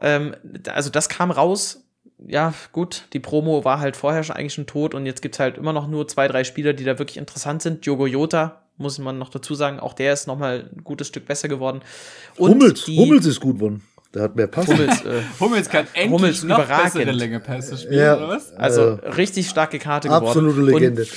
[0.02, 0.36] Ähm,
[0.68, 1.86] also das kam raus.
[2.28, 5.40] Ja, gut, die Promo war halt vorher schon eigentlich schon tot und jetzt gibt es
[5.40, 7.86] halt immer noch nur zwei, drei Spieler, die da wirklich interessant sind.
[7.86, 11.26] Diogo Jota, muss man noch dazu sagen, auch der ist noch mal ein gutes Stück
[11.26, 11.82] besser geworden.
[12.36, 13.84] Und Hummels, Hummels ist gut geworden.
[14.14, 14.68] Der hat mehr Pass.
[14.68, 18.53] Hummels, äh, Hummels kann endlich Hummels noch bessere Länge Pässe spielen, ja, oder was?
[18.55, 20.26] Also äh, richtig starke Karte geworden.
[20.26, 21.01] Absolute Legende.
[21.03, 21.10] Und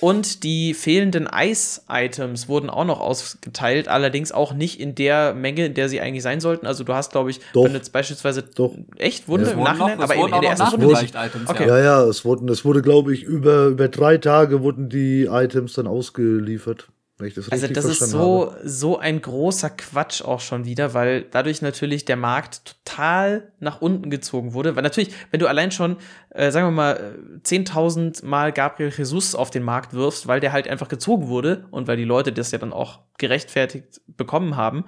[0.00, 5.74] Und die fehlenden Ice-Items wurden auch noch ausgeteilt, allerdings auch nicht in der Menge, in
[5.74, 6.68] der sie eigentlich sein sollten.
[6.68, 7.64] Also du hast, glaube ich, Doch.
[7.64, 8.74] wenn jetzt beispielsweise Doch.
[8.96, 9.50] echt wurden Ja.
[9.50, 11.16] im Nachhinein, noch- aber in, in der ersten Runde nicht.
[11.16, 11.66] Items, Okay.
[11.66, 15.72] Ja, ja, es wurden, es wurde, glaube ich, über, über drei Tage wurden die Items
[15.72, 16.86] dann ausgeliefert.
[17.18, 18.68] Das Also das ist so, habe.
[18.68, 24.08] so ein großer Quatsch auch schon wieder, weil dadurch natürlich der Markt total nach unten
[24.08, 24.76] gezogen wurde.
[24.76, 25.96] Weil natürlich, wenn du allein schon,
[26.30, 30.52] äh, sagen wir mal, äh, 10.000 Mal Gabriel Jesus auf den Markt wirfst, weil der
[30.52, 34.84] halt einfach gezogen wurde und weil die Leute das ja dann auch gerechtfertigt bekommen haben,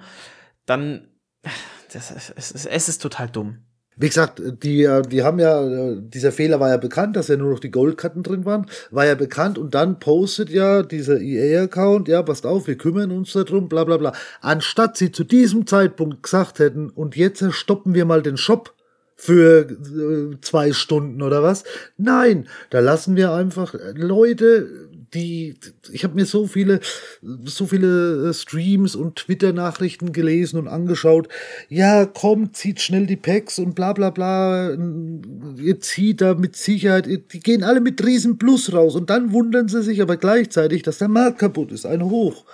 [0.65, 1.09] dann,
[1.91, 3.65] das, es, es, es ist total dumm.
[3.97, 7.37] Wie gesagt, die, äh, die haben ja, äh, dieser Fehler war ja bekannt, dass ja
[7.37, 12.07] nur noch die Goldkarten drin waren, war ja bekannt und dann postet ja dieser EA-Account,
[12.07, 14.13] ja, passt auf, wir kümmern uns darum, bla bla bla.
[14.39, 18.73] Anstatt sie zu diesem Zeitpunkt gesagt hätten, und jetzt stoppen wir mal den Shop
[19.21, 21.63] für äh, zwei Stunden oder was.
[21.97, 25.55] Nein, da lassen wir einfach Leute, die,
[25.91, 26.79] ich habe mir so viele,
[27.43, 31.27] so viele äh, Streams und Twitter-Nachrichten gelesen und angeschaut.
[31.69, 34.73] Ja, kommt, zieht schnell die Packs und bla bla bla.
[35.57, 39.67] Ihr zieht da mit Sicherheit, die gehen alle mit riesen Plus raus und dann wundern
[39.67, 41.85] sie sich aber gleichzeitig, dass der Markt kaputt ist.
[41.85, 42.45] Ein Hoch.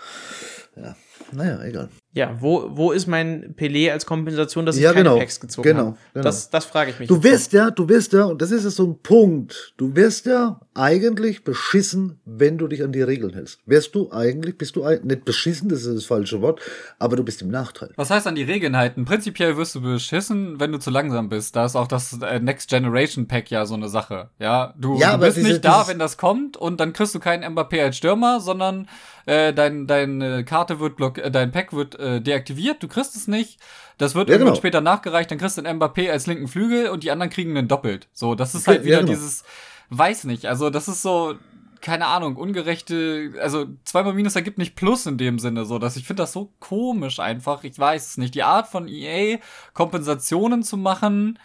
[0.76, 0.96] Ja,
[1.32, 1.90] naja, egal.
[2.14, 5.20] Ja, wo, wo ist mein Pelé als Kompensation, dass ich Ja, keine genau.
[5.20, 5.98] Packs gezogen Genau, habe?
[6.14, 6.24] genau.
[6.24, 7.08] Das, das frage ich mich.
[7.08, 10.26] Du wirst ja, du wirst ja, und das ist ja so ein Punkt, du wirst
[10.26, 13.60] ja eigentlich beschissen, wenn du dich an die Regeln hältst.
[13.68, 16.60] Wirst du eigentlich, bist du ein- nicht beschissen, das ist das falsche Wort,
[16.98, 17.92] aber du bist im Nachteil.
[17.98, 19.06] Was heißt an die Regeln halten?
[19.06, 21.56] Prinzipiell wirst du beschissen, wenn du zu langsam bist.
[21.56, 24.30] Da ist auch das äh, Next Generation Pack ja so eine Sache.
[24.40, 27.20] Ja, du, Ja, du bist diese- nicht da, wenn das kommt und dann kriegst du
[27.20, 28.88] keinen Mbappé als Stürmer, sondern
[29.28, 33.28] äh, dein, deine Karte wird block äh, dein Pack wird äh, deaktiviert, du kriegst es
[33.28, 33.60] nicht.
[34.00, 34.56] Das wird Ja, irgendwann genau.
[34.56, 37.68] später nachgereicht, dann kriegst du einen Mbappé als linken Flügel und die anderen kriegen einen
[37.68, 38.10] doppelt.
[38.14, 39.12] So, das ist Ja, halt wieder genau.
[39.12, 39.44] dieses,
[39.90, 41.36] weiß nicht, also das ist so,
[41.82, 46.06] keine Ahnung, ungerechte, also zweimal Minus ergibt nicht Plus in dem Sinne, so, dass ich
[46.08, 48.36] finde das so komisch einfach, ich weiß es nicht.
[48.36, 49.40] Die Art von EA,
[49.74, 51.40] Kompensationen zu machen,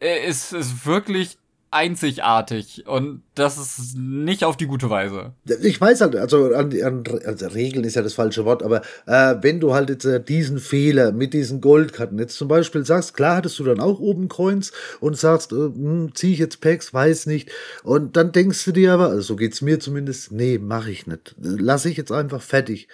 [0.00, 1.38] äh, ist, ist wirklich
[1.72, 5.32] einzigartig und das ist nicht auf die gute Weise.
[5.62, 9.36] Ich weiß halt, also an, an also Regeln ist ja das falsche Wort, aber äh,
[9.40, 13.36] wenn du halt jetzt äh, diesen Fehler mit diesen Goldkarten jetzt zum Beispiel sagst, klar
[13.36, 17.24] hattest du dann auch oben Coins und sagst, äh, hm, ziehe ich jetzt Packs, weiß
[17.26, 17.50] nicht.
[17.82, 21.34] Und dann denkst du dir aber, also so geht's mir zumindest, nee, mache ich nicht.
[21.38, 22.88] Lass ich jetzt einfach fertig.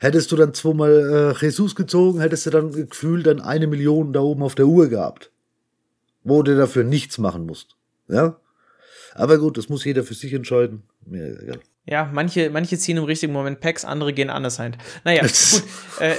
[0.00, 4.20] Hättest du dann zweimal äh, Jesus gezogen, hättest du dann gefühlt dann eine Million da
[4.20, 5.30] oben auf der Uhr gehabt.
[6.24, 7.76] Wo du dafür nichts machen musst.
[8.08, 8.36] Ja?
[9.14, 10.82] Aber gut, das muss jeder für sich entscheiden.
[11.06, 11.60] Mir egal.
[11.86, 14.76] Ja, manche, manche ziehen im richtigen Moment Packs, andere gehen anders ein.
[15.04, 15.62] Naja, gut.
[16.00, 16.14] Äh,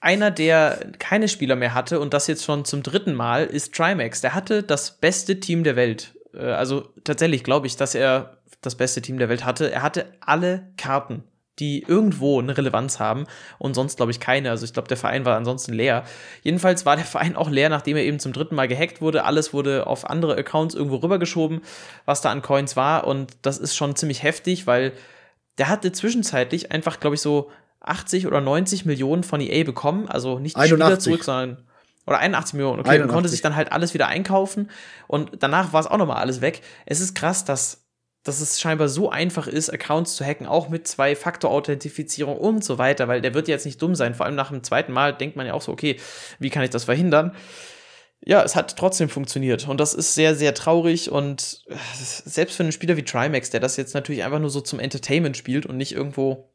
[0.00, 4.20] einer, der keine Spieler mehr hatte und das jetzt schon zum dritten Mal, ist Trimax.
[4.20, 6.14] Der hatte das beste Team der Welt.
[6.34, 9.70] Äh, also tatsächlich glaube ich, dass er das beste Team der Welt hatte.
[9.70, 11.24] Er hatte alle Karten,
[11.58, 13.26] die irgendwo eine Relevanz haben
[13.58, 14.50] und sonst glaube ich keine.
[14.50, 16.04] Also ich glaube, der Verein war ansonsten leer.
[16.42, 19.24] Jedenfalls war der Verein auch leer, nachdem er eben zum dritten Mal gehackt wurde.
[19.24, 21.60] Alles wurde auf andere Accounts irgendwo rübergeschoben,
[22.04, 24.92] was da an Coins war und das ist schon ziemlich heftig, weil
[25.58, 27.50] der hatte zwischenzeitlich einfach, glaube ich, so
[27.80, 30.08] 80 oder 90 Millionen von EA bekommen.
[30.08, 31.04] Also nicht die Spieler 81.
[31.04, 31.64] zurück, sondern
[32.06, 32.80] oder 81 Millionen.
[32.80, 33.14] Okay, und 81.
[33.14, 34.70] konnte sich dann halt alles wieder einkaufen
[35.06, 36.62] und danach war es auch nochmal alles weg.
[36.86, 37.83] Es ist krass, dass,
[38.24, 43.06] dass es scheinbar so einfach ist, Accounts zu hacken, auch mit Zwei-Faktor-Authentifizierung und so weiter,
[43.06, 44.14] weil der wird jetzt nicht dumm sein.
[44.14, 46.00] Vor allem nach dem zweiten Mal denkt man ja auch so, okay,
[46.38, 47.36] wie kann ich das verhindern?
[48.26, 52.62] Ja, es hat trotzdem funktioniert und das ist sehr, sehr traurig und äh, selbst für
[52.62, 55.76] einen Spieler wie Trimax, der das jetzt natürlich einfach nur so zum Entertainment spielt und
[55.76, 56.50] nicht irgendwo,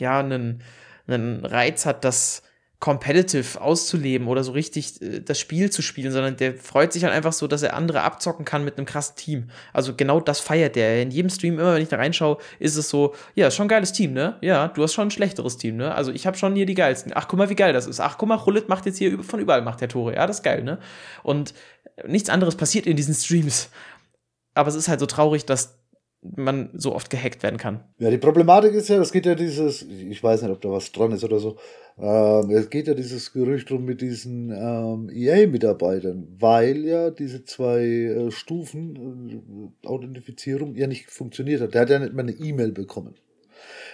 [0.00, 0.62] ja, einen,
[1.08, 2.42] einen Reiz hat, das
[2.78, 7.14] competitive auszuleben oder so richtig äh, das Spiel zu spielen, sondern der freut sich halt
[7.14, 9.50] einfach so, dass er andere abzocken kann mit einem krassen Team.
[9.72, 11.02] Also genau das feiert der.
[11.02, 13.92] In jedem Stream, immer wenn ich da reinschaue, ist es so, ja, schon ein geiles
[13.92, 14.36] Team, ne?
[14.42, 15.94] Ja, du hast schon ein schlechteres Team, ne?
[15.94, 17.12] Also ich habe schon hier die geilsten.
[17.14, 18.00] Ach, guck mal, wie geil das ist.
[18.00, 20.14] Ach, guck mal, Rullet macht jetzt hier von überall macht der Tore.
[20.14, 20.78] Ja, das ist geil, ne?
[21.22, 21.54] Und
[22.06, 23.70] nichts anderes passiert in diesen Streams.
[24.54, 25.78] Aber es ist halt so traurig, dass
[26.22, 27.84] man so oft gehackt werden kann.
[27.98, 30.90] Ja, die Problematik ist ja, es geht ja dieses, ich weiß nicht, ob da was
[30.92, 31.56] dran ist oder so,
[31.98, 37.82] ähm, es geht ja dieses Gerücht rum mit diesen ähm, EA-Mitarbeitern, weil ja diese zwei
[37.82, 41.74] äh, Stufen äh, Authentifizierung ja nicht funktioniert hat.
[41.74, 43.14] Der hat ja nicht mal eine E-Mail bekommen.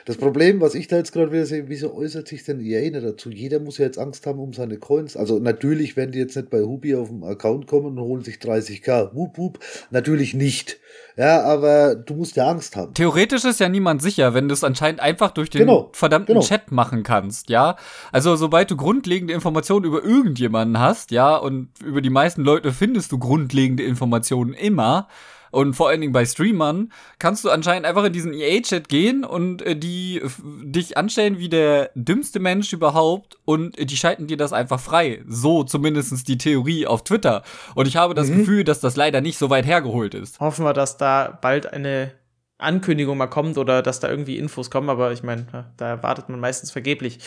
[0.05, 3.05] Das Problem, was ich da jetzt gerade wieder sehe, wieso äußert sich denn EA nicht
[3.05, 3.31] dazu?
[3.31, 5.17] Jeder muss ja jetzt Angst haben um seine Coins.
[5.17, 8.37] Also natürlich werden die jetzt nicht bei Hubi auf dem Account kommen und holen sich
[8.37, 9.15] 30k.
[9.15, 9.59] Wup, wup.
[9.91, 10.79] Natürlich nicht.
[11.17, 12.95] Ja, aber du musst ja Angst haben.
[12.95, 16.47] Theoretisch ist ja niemand sicher, wenn du es anscheinend einfach durch den Genau, verdammten genau.
[16.47, 17.77] Chat machen kannst, ja.
[18.13, 23.13] Also sobald du grundlegende Informationen über irgendjemanden hast, ja, und über die meisten Leute findest
[23.13, 25.09] du grundlegende Informationen immer,
[25.53, 29.63] und vor allen Dingen bei Streamern kannst du anscheinend einfach in diesen EA-Chat gehen und
[29.63, 30.21] äh, die
[30.65, 35.23] dich anstellen wie der dümmste Mensch überhaupt und äh, die schalten dir das einfach frei.
[35.29, 37.43] So zumindest die Theorie auf Twitter.
[37.75, 38.39] Und ich habe das mhm.
[38.39, 40.41] Gefühl, dass das leider nicht so weit hergeholt ist.
[40.41, 42.13] Hoffen wir, dass da bald eine
[42.59, 46.41] Ankündigung mal kommt oder dass da irgendwie Infos kommen, aber ich meine, da wartet man
[46.41, 47.19] meistens vergeblich.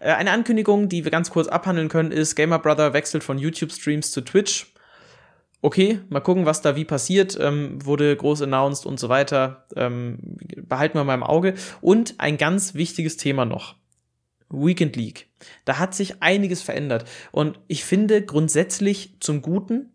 [0.00, 4.10] Äh, eine Ankündigung, die wir ganz kurz abhandeln können, ist, Gamer Brother wechselt von YouTube-Streams
[4.10, 4.72] zu Twitch.
[5.60, 7.36] Okay, mal gucken, was da wie passiert.
[7.40, 9.66] Ähm, wurde groß announced und so weiter.
[9.74, 10.18] Ähm,
[10.56, 11.54] behalten wir mal im Auge.
[11.80, 13.74] Und ein ganz wichtiges Thema noch.
[14.50, 15.26] Weekend League.
[15.64, 17.08] Da hat sich einiges verändert.
[17.32, 19.90] Und ich finde grundsätzlich zum Guten,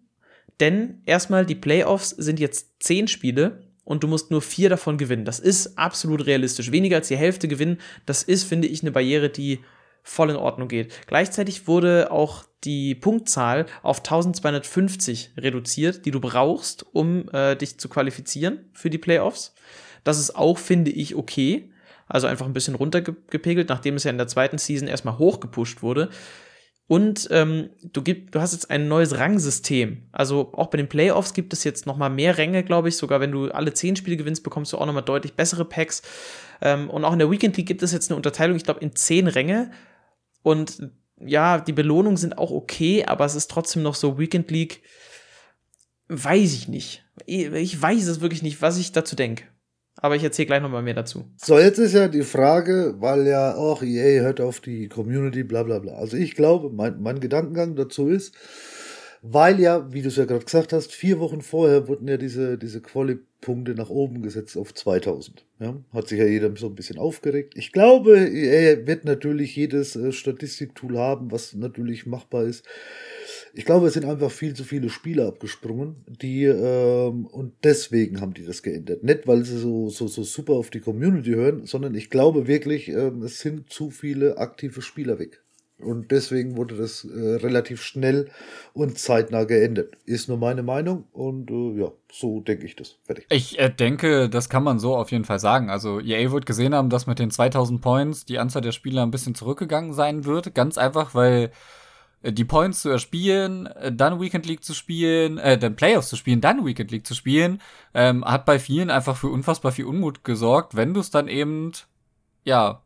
[0.59, 5.25] denn erstmal die Playoffs sind jetzt zehn Spiele und du musst nur vier davon gewinnen.
[5.25, 6.71] Das ist absolut realistisch.
[6.71, 9.59] Weniger als die Hälfte gewinnen, das ist, finde ich, eine Barriere, die
[10.03, 10.93] voll in Ordnung geht.
[11.07, 17.89] Gleichzeitig wurde auch die Punktzahl auf 1250 reduziert, die du brauchst, um äh, dich zu
[17.89, 19.55] qualifizieren für die Playoffs.
[20.03, 21.69] Das ist auch, finde ich, okay.
[22.07, 26.09] Also einfach ein bisschen runtergepegelt, nachdem es ja in der zweiten Season erstmal hochgepusht wurde.
[26.85, 30.03] Und ähm, du, gib, du hast jetzt ein neues Rangsystem.
[30.11, 32.97] Also auch bei den Playoffs gibt es jetzt noch mal mehr Ränge, glaube ich.
[32.97, 36.01] Sogar wenn du alle zehn Spiele gewinnst, bekommst du auch noch mal deutlich bessere Packs.
[36.61, 38.95] Ähm, und auch in der Weekend League gibt es jetzt eine Unterteilung, ich glaube, in
[38.95, 39.71] zehn Ränge.
[40.43, 44.83] Und ja, die Belohnungen sind auch okay, aber es ist trotzdem noch so Weekend League.
[46.09, 47.03] Weiß ich nicht.
[47.25, 49.45] Ich weiß es wirklich nicht, was ich dazu denke.
[49.95, 51.31] Aber ich erzähle gleich nochmal mehr dazu.
[51.37, 55.63] So, jetzt ist ja die Frage, weil ja auch EA hört auf die Community, bla
[55.63, 55.93] bla bla.
[55.93, 58.35] Also ich glaube, mein, mein Gedankengang dazu ist,
[59.25, 62.57] weil ja, wie du es ja gerade gesagt hast, vier Wochen vorher wurden ja diese,
[62.57, 65.45] diese Quali-Punkte nach oben gesetzt auf 2000.
[65.59, 67.53] Ja, hat sich ja jeder so ein bisschen aufgeregt.
[67.55, 72.65] Ich glaube, EA wird natürlich jedes äh, Statistiktool haben, was natürlich machbar ist.
[73.53, 78.33] Ich glaube, es sind einfach viel zu viele Spieler abgesprungen, die ähm, und deswegen haben
[78.33, 79.03] die das geändert.
[79.05, 82.89] Nicht, weil sie so, so, so super auf die Community hören, sondern ich glaube wirklich,
[82.89, 85.42] ähm, es sind zu viele aktive Spieler weg.
[85.79, 88.29] Und deswegen wurde das äh, relativ schnell
[88.73, 89.97] und zeitnah geändert.
[90.05, 92.99] Ist nur meine Meinung und äh, ja, so denke ich das.
[93.03, 93.25] Fertig.
[93.29, 95.69] Ich äh, denke, das kann man so auf jeden Fall sagen.
[95.69, 99.11] Also EA wird gesehen haben, dass mit den 2000 Points die Anzahl der Spieler ein
[99.11, 100.55] bisschen zurückgegangen sein wird.
[100.55, 101.51] Ganz einfach, weil
[102.23, 106.41] die Points zu erspielen, äh, dann Weekend League zu spielen, äh, dann Playoffs zu spielen,
[106.41, 107.61] dann Weekend League zu spielen,
[107.93, 111.71] ähm, hat bei vielen einfach für unfassbar viel Unmut gesorgt, wenn du es dann eben,
[112.45, 112.82] ja, äh,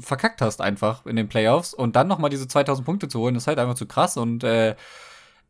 [0.00, 3.46] verkackt hast einfach in den Playoffs und dann nochmal diese 2000 Punkte zu holen, ist
[3.46, 4.76] halt einfach zu krass und äh,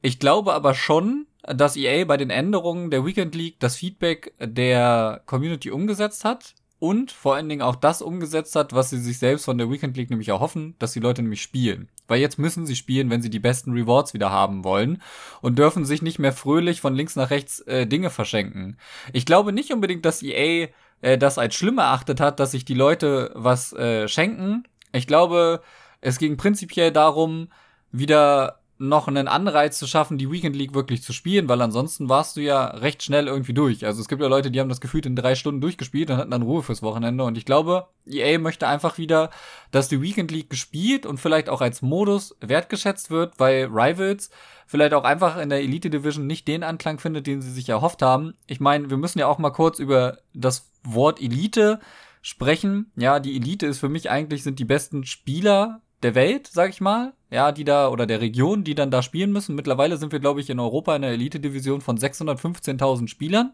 [0.03, 5.23] ich glaube aber schon, dass EA bei den Änderungen der Weekend League das Feedback der
[5.27, 9.45] Community umgesetzt hat und vor allen Dingen auch das umgesetzt hat, was sie sich selbst
[9.45, 11.89] von der Weekend League nämlich erhoffen, dass die Leute nämlich spielen.
[12.09, 15.03] Weil jetzt müssen sie spielen, wenn sie die besten Rewards wieder haben wollen
[15.43, 18.79] und dürfen sich nicht mehr fröhlich von links nach rechts äh, Dinge verschenken.
[19.13, 20.69] Ich glaube nicht unbedingt, dass EA
[21.01, 24.65] äh, das als schlimm erachtet hat, dass sich die Leute was äh, schenken.
[24.93, 25.61] Ich glaube,
[26.01, 27.49] es ging prinzipiell darum,
[27.93, 32.37] wieder noch einen Anreiz zu schaffen, die Weekend League wirklich zu spielen, weil ansonsten warst
[32.37, 33.85] du ja recht schnell irgendwie durch.
[33.85, 36.31] Also es gibt ja Leute, die haben das gefühlt in drei Stunden durchgespielt und hatten
[36.31, 37.25] dann Ruhe fürs Wochenende.
[37.25, 39.29] Und ich glaube, EA möchte einfach wieder,
[39.71, 44.31] dass die Weekend League gespielt und vielleicht auch als Modus wertgeschätzt wird, weil Rivals
[44.67, 48.01] vielleicht auch einfach in der Elite Division nicht den Anklang findet, den sie sich erhofft
[48.01, 48.33] haben.
[48.47, 51.81] Ich meine, wir müssen ja auch mal kurz über das Wort Elite
[52.23, 52.93] sprechen.
[52.97, 56.81] Ja, die Elite ist für mich eigentlich sind die besten Spieler der Welt, sag ich
[56.81, 59.55] mal, ja, die da oder der Region, die dann da spielen müssen.
[59.55, 63.53] Mittlerweile sind wir, glaube ich, in Europa in der Elite-Division von 615.000 Spielern.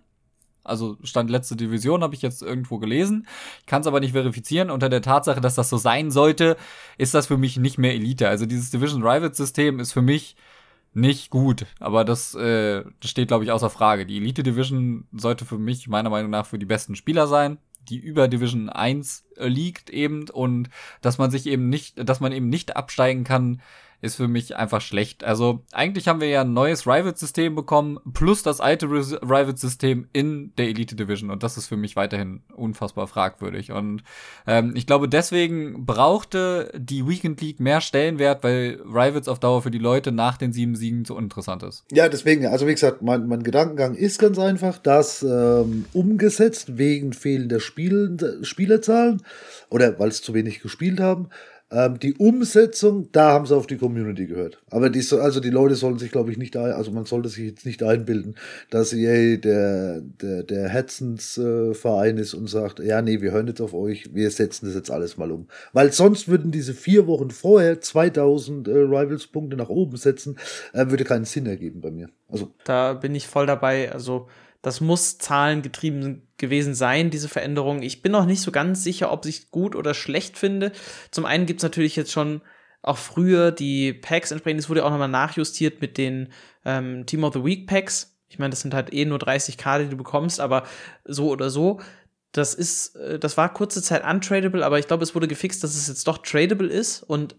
[0.64, 3.26] Also stand letzte Division, habe ich jetzt irgendwo gelesen.
[3.60, 4.70] Ich kann es aber nicht verifizieren.
[4.70, 6.56] Unter der Tatsache, dass das so sein sollte,
[6.98, 8.28] ist das für mich nicht mehr Elite.
[8.28, 10.34] Also dieses Division Rivals System ist für mich
[10.92, 11.66] nicht gut.
[11.78, 14.06] Aber das, äh, steht, glaube ich, außer Frage.
[14.06, 17.58] Die Elite Division sollte für mich meiner Meinung nach für die besten Spieler sein
[17.88, 20.68] die über Division 1 liegt eben und
[21.00, 23.60] dass man sich eben nicht, dass man eben nicht absteigen kann,
[24.00, 25.24] ist für mich einfach schlecht.
[25.24, 30.68] Also eigentlich haben wir ja ein neues Rivals-System bekommen, plus das alte Rivals-System in der
[30.68, 31.30] Elite Division.
[31.30, 33.72] Und das ist für mich weiterhin unfassbar fragwürdig.
[33.72, 34.02] Und
[34.46, 39.70] ähm, ich glaube, deswegen brauchte die Weekend League mehr Stellenwert, weil Rivals auf Dauer für
[39.70, 41.84] die Leute nach den sieben Siegen zu uninteressant ist.
[41.92, 47.12] Ja, deswegen, also wie gesagt, mein, mein Gedankengang ist ganz einfach, dass ähm, umgesetzt wegen
[47.12, 49.22] fehlender Spiel, Spielerzahlen
[49.70, 51.28] oder weil es zu wenig gespielt haben,
[51.70, 54.62] ähm, die Umsetzung, da haben sie auf die Community gehört.
[54.70, 57.44] Aber die, also die Leute sollen sich, glaube ich, nicht, ein, also man sollte sich
[57.44, 58.36] jetzt nicht einbilden,
[58.70, 63.60] dass EA der, der, der Herzensverein äh, ist und sagt, ja, nee, wir hören jetzt
[63.60, 65.48] auf euch, wir setzen das jetzt alles mal um.
[65.72, 70.38] Weil sonst würden diese vier Wochen vorher 2000 äh, Rivals-Punkte nach oben setzen,
[70.72, 72.08] äh, würde keinen Sinn ergeben bei mir.
[72.28, 72.54] Also.
[72.64, 73.90] Da bin ich voll dabei.
[73.92, 74.28] Also,
[74.62, 77.82] Das muss zahlengetrieben gewesen sein, diese Veränderung.
[77.82, 80.72] Ich bin noch nicht so ganz sicher, ob ich gut oder schlecht finde.
[81.10, 82.42] Zum einen gibt es natürlich jetzt schon
[82.82, 86.28] auch früher die Packs entsprechend, es wurde auch nochmal nachjustiert mit den
[86.64, 88.16] ähm, Team of the Week Packs.
[88.28, 90.64] Ich meine, das sind halt eh nur 30 Karte, die du bekommst, aber
[91.04, 91.80] so oder so.
[92.36, 95.74] Das ist, äh, das war kurze Zeit untradable, aber ich glaube, es wurde gefixt, dass
[95.74, 97.36] es jetzt doch tradable ist und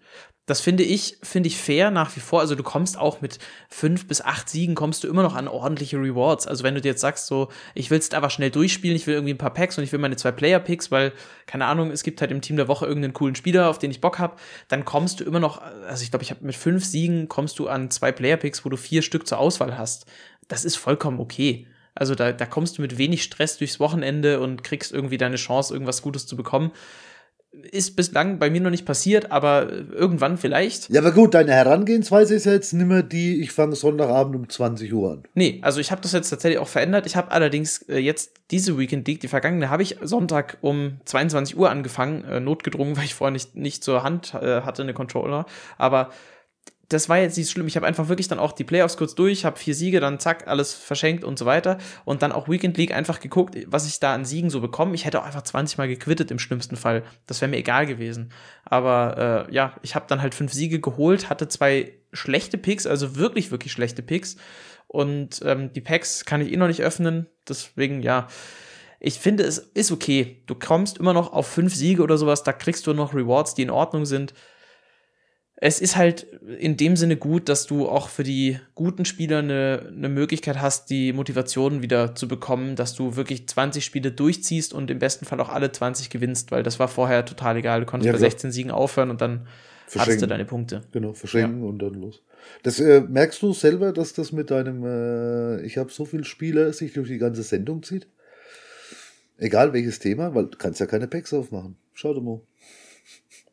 [0.47, 2.39] das finde ich, finde ich fair nach wie vor.
[2.39, 3.37] Also du kommst auch mit
[3.67, 6.47] fünf bis acht Siegen kommst du immer noch an ordentliche Rewards.
[6.47, 9.15] Also wenn du dir jetzt sagst, so, ich will es einfach schnell durchspielen, ich will
[9.15, 11.11] irgendwie ein paar Packs und ich will meine zwei Player-Picks, weil,
[11.47, 13.99] keine Ahnung, es gibt halt im Team der Woche irgendeinen coolen Spieler, auf den ich
[13.99, 14.37] Bock habe,
[14.69, 17.67] dann kommst du immer noch, also ich glaube, ich habe mit fünf Siegen kommst du
[17.67, 20.05] an zwei Player-Picks, wo du vier Stück zur Auswahl hast.
[20.47, 21.67] Das ist vollkommen okay.
[21.97, 25.73] Also da, da kommst du mit wenig Stress durchs Wochenende und kriegst irgendwie deine Chance,
[25.73, 26.71] irgendwas Gutes zu bekommen
[27.71, 30.89] ist bislang bei mir noch nicht passiert, aber irgendwann vielleicht.
[30.89, 34.49] Ja, aber gut, deine Herangehensweise ist ja jetzt nicht mehr die, ich fange Sonntagabend um
[34.49, 35.23] 20 Uhr an.
[35.33, 37.05] Nee, also ich habe das jetzt tatsächlich auch verändert.
[37.05, 41.57] Ich habe allerdings äh, jetzt diese Weekend League, die vergangene, habe ich Sonntag um 22
[41.57, 45.45] Uhr angefangen, äh, notgedrungen, weil ich vorher nicht, nicht zur Hand äh, hatte, eine Controller.
[45.77, 46.11] Aber
[46.89, 47.67] das war jetzt nicht schlimm.
[47.67, 50.47] Ich habe einfach wirklich dann auch die Playoffs kurz durch, habe vier Siege, dann zack,
[50.47, 51.77] alles verschenkt und so weiter.
[52.05, 54.95] Und dann auch Weekend League einfach geguckt, was ich da an Siegen so bekomme.
[54.95, 57.03] Ich hätte auch einfach 20 Mal gequittet im schlimmsten Fall.
[57.25, 58.31] Das wäre mir egal gewesen.
[58.63, 63.17] Aber äh, ja, ich habe dann halt fünf Siege geholt, hatte zwei schlechte Picks, also
[63.17, 64.37] wirklich, wirklich schlechte Picks.
[64.87, 67.27] Und ähm, die Packs kann ich eh noch nicht öffnen.
[67.49, 68.27] Deswegen, ja.
[69.01, 70.41] Ich finde, es ist okay.
[70.47, 73.63] Du kommst immer noch auf fünf Siege oder sowas, da kriegst du noch Rewards, die
[73.63, 74.33] in Ordnung sind
[75.59, 76.23] es ist halt
[76.59, 80.91] in dem Sinne gut, dass du auch für die guten Spieler eine, eine Möglichkeit hast,
[80.91, 85.39] die Motivation wieder zu bekommen, dass du wirklich 20 Spiele durchziehst und im besten Fall
[85.39, 87.79] auch alle 20 gewinnst, weil das war vorher total egal.
[87.79, 89.47] Du konntest ja, bei 16 Siegen aufhören und dann
[89.97, 90.83] hattest du deine Punkte.
[90.91, 91.69] Genau, verschenken ja.
[91.69, 92.21] und dann los.
[92.61, 96.71] Das äh, merkst du selber, dass das mit deinem äh, Ich habe so viele Spieler
[96.71, 98.07] sich durch die ganze Sendung zieht?
[99.39, 101.77] Egal welches Thema, weil du kannst ja keine Packs aufmachen.
[101.93, 102.41] Schau dir mal.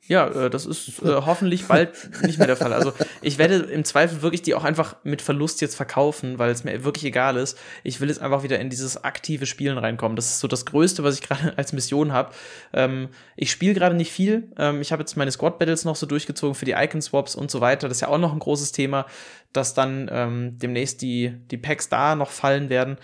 [0.07, 1.93] Ja, äh, das ist äh, hoffentlich bald
[2.23, 2.75] nicht mehr der Fall.
[2.75, 2.93] Also
[3.23, 6.85] ich werde im Zweifel wirklich die auch einfach mit Verlust jetzt verkaufen, weil es mir
[6.85, 7.59] wirklich egal ist.
[7.85, 10.15] Ich will jetzt einfach wieder in dieses aktive Spielen reinkommen.
[10.15, 12.35] Das ist so das Größte, was ich gerade als Mission habe.
[12.75, 14.53] Ähm, ich spiele gerade nicht viel.
[14.59, 17.51] Ähm, ich habe jetzt meine Squad Battles noch so durchgezogen für die Icon Swaps und
[17.51, 17.89] so weiter.
[17.89, 19.07] Das ist ja auch noch ein großes Thema,
[19.55, 22.99] dass dann ähm, demnächst die, die Packs da noch fallen werden.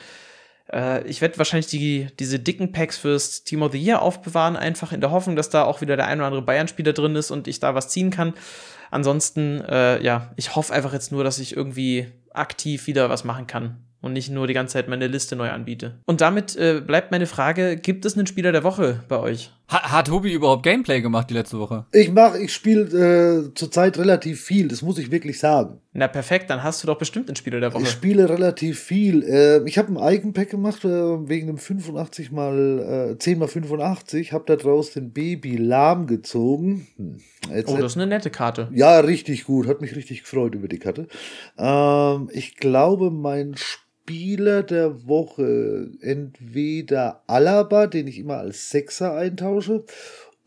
[0.72, 4.92] Äh, ich werde wahrscheinlich die, diese dicken Packs fürs Team of the Year aufbewahren, einfach
[4.92, 7.48] in der Hoffnung, dass da auch wieder der ein oder andere Bayern-Spieler drin ist und
[7.48, 8.34] ich da was ziehen kann.
[8.90, 13.46] Ansonsten, äh, ja, ich hoffe einfach jetzt nur, dass ich irgendwie aktiv wieder was machen
[13.46, 16.01] kann und nicht nur die ganze Zeit meine Liste neu anbiete.
[16.07, 19.51] Und damit äh, bleibt meine Frage: Gibt es einen Spieler der Woche bei euch?
[19.70, 21.86] Hat, hat Tobi überhaupt Gameplay gemacht die letzte Woche?
[21.92, 25.80] Ich mache, ich spiele äh, zurzeit relativ viel, das muss ich wirklich sagen.
[25.92, 27.84] Na perfekt, dann hast du doch bestimmt einen Spieler der Woche.
[27.84, 29.22] Ich spiele relativ viel.
[29.22, 30.88] Äh, ich habe ein Eigenpack gemacht äh,
[31.28, 36.88] wegen dem 85 mal äh, 10 mal 85, habe da draus den Baby lahm gezogen.
[36.96, 37.18] Hm.
[37.55, 38.68] Jetzt, oh, das ist eine nette Karte.
[38.72, 41.07] Ja, richtig gut, hat mich richtig gefreut über die Karte.
[41.57, 49.14] Ähm, ich glaube, mein Spiel Spieler der Woche entweder Alaba, den ich immer als Sechser
[49.14, 49.84] eintausche,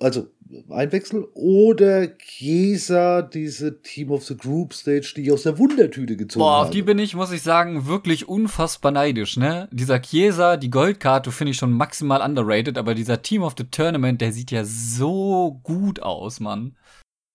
[0.01, 0.27] also
[0.69, 6.43] einwechsel, oder Chiesa, diese Team of the Group Stage, die ich aus der Wundertüte gezogen
[6.43, 6.55] habe.
[6.57, 9.69] Boah, auf die bin ich, muss ich sagen, wirklich unfassbar neidisch, ne?
[9.71, 14.19] Dieser Chiesa, die Goldkarte finde ich schon maximal underrated, aber dieser Team of the Tournament,
[14.19, 16.75] der sieht ja so gut aus, Mann.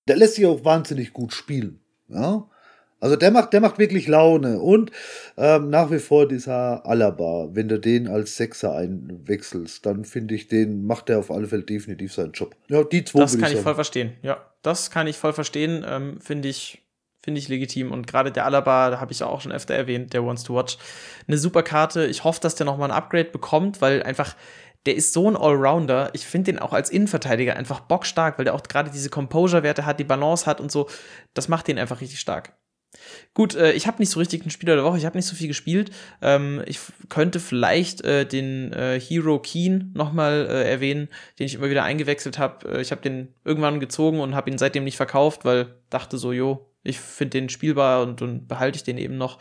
[0.06, 2.46] Der lässt sich auch wahnsinnig gut spielen, ja?
[3.00, 4.58] Also der macht, der macht wirklich Laune.
[4.60, 4.90] Und
[5.36, 10.48] ähm, nach wie vor dieser Alaba, wenn du den als Sechser einwechselst, dann finde ich,
[10.48, 12.56] den macht er auf alle Fälle definitiv seinen Job.
[12.68, 13.20] Ja, die zwei.
[13.20, 14.14] Das kann ich, ich voll verstehen.
[14.22, 15.84] Ja, das kann ich voll verstehen.
[15.88, 16.82] Ähm, finde ich,
[17.22, 17.92] finde ich legitim.
[17.92, 20.54] Und gerade der Alaba, da habe ich ja auch schon öfter erwähnt, der Wants to
[20.54, 20.78] Watch,
[21.26, 22.06] eine super Karte.
[22.06, 24.34] Ich hoffe, dass der nochmal ein Upgrade bekommt, weil einfach
[24.86, 26.10] der ist so ein Allrounder.
[26.14, 30.00] Ich finde den auch als Innenverteidiger einfach bockstark, weil der auch gerade diese Composure-Werte hat,
[30.00, 30.88] die Balance hat und so.
[31.34, 32.54] Das macht den einfach richtig stark.
[33.34, 35.36] Gut, äh, ich habe nicht so richtig einen Spieler der Woche, ich habe nicht so
[35.36, 35.90] viel gespielt.
[36.22, 41.08] Ähm, ich könnte vielleicht äh, den äh, Hero Keen nochmal äh, erwähnen,
[41.38, 42.78] den ich immer wieder eingewechselt habe.
[42.78, 46.32] Äh, ich habe den irgendwann gezogen und habe ihn seitdem nicht verkauft, weil dachte so,
[46.32, 49.38] jo, ich finde den spielbar und, und behalte ich den eben noch.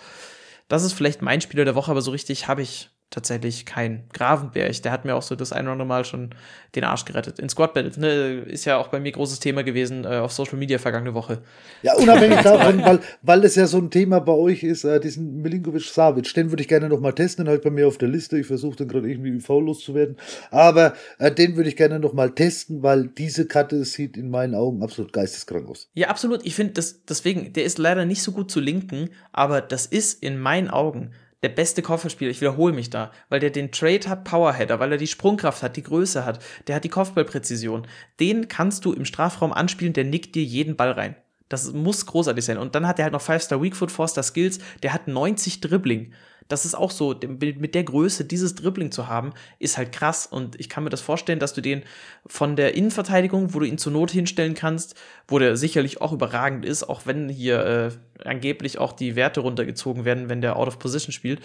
[0.67, 4.81] Das ist vielleicht mein Spieler der Woche, aber so richtig habe ich tatsächlich kein Gravenberg.
[4.81, 6.31] Der hat mir auch so das ein oder andere Mal schon
[6.75, 7.39] den Arsch gerettet.
[7.39, 10.57] In Squad Battles, ne, ist ja auch bei mir großes Thema gewesen äh, auf Social
[10.57, 11.41] Media vergangene Woche.
[11.83, 15.41] Ja, unabhängig davon, weil, weil es ja so ein Thema bei euch ist, äh, diesen
[15.41, 17.97] Milinkovic Savic, den würde ich gerne noch mal testen, den habe ich bei mir auf
[17.97, 18.37] der Liste.
[18.37, 20.17] Ich versuche dann gerade irgendwie UV loszuwerden.
[20.51, 24.53] Aber äh, den würde ich gerne noch mal testen, weil diese Karte sieht in meinen
[24.53, 25.89] Augen absolut geisteskrank aus.
[25.93, 26.45] Ja, absolut.
[26.45, 30.21] Ich finde, das deswegen, der ist leider nicht so gut zu linken, aber das ist
[30.21, 31.11] in meinen Augen
[31.47, 34.97] der beste Kopfballspieler, ich wiederhole mich da, weil der den Trade hat, Powerheader, weil er
[34.97, 37.87] die Sprungkraft hat, die Größe hat, der hat die Kopfballpräzision.
[38.19, 41.15] Den kannst du im Strafraum anspielen, der nickt dir jeden Ball rein.
[41.47, 42.57] Das muss großartig sein.
[42.57, 46.11] Und dann hat er halt noch 5-Star Weakfoot, 4-Star Skills, der hat 90 Dribbling.
[46.47, 50.27] Das ist auch so, mit der Größe dieses Dribbling zu haben, ist halt krass.
[50.27, 51.83] Und ich kann mir das vorstellen, dass du den
[52.25, 54.95] von der Innenverteidigung, wo du ihn zur Not hinstellen kannst,
[55.27, 57.91] wo der sicherlich auch überragend ist, auch wenn hier äh,
[58.27, 61.41] angeblich auch die Werte runtergezogen werden, wenn der Out of Position spielt,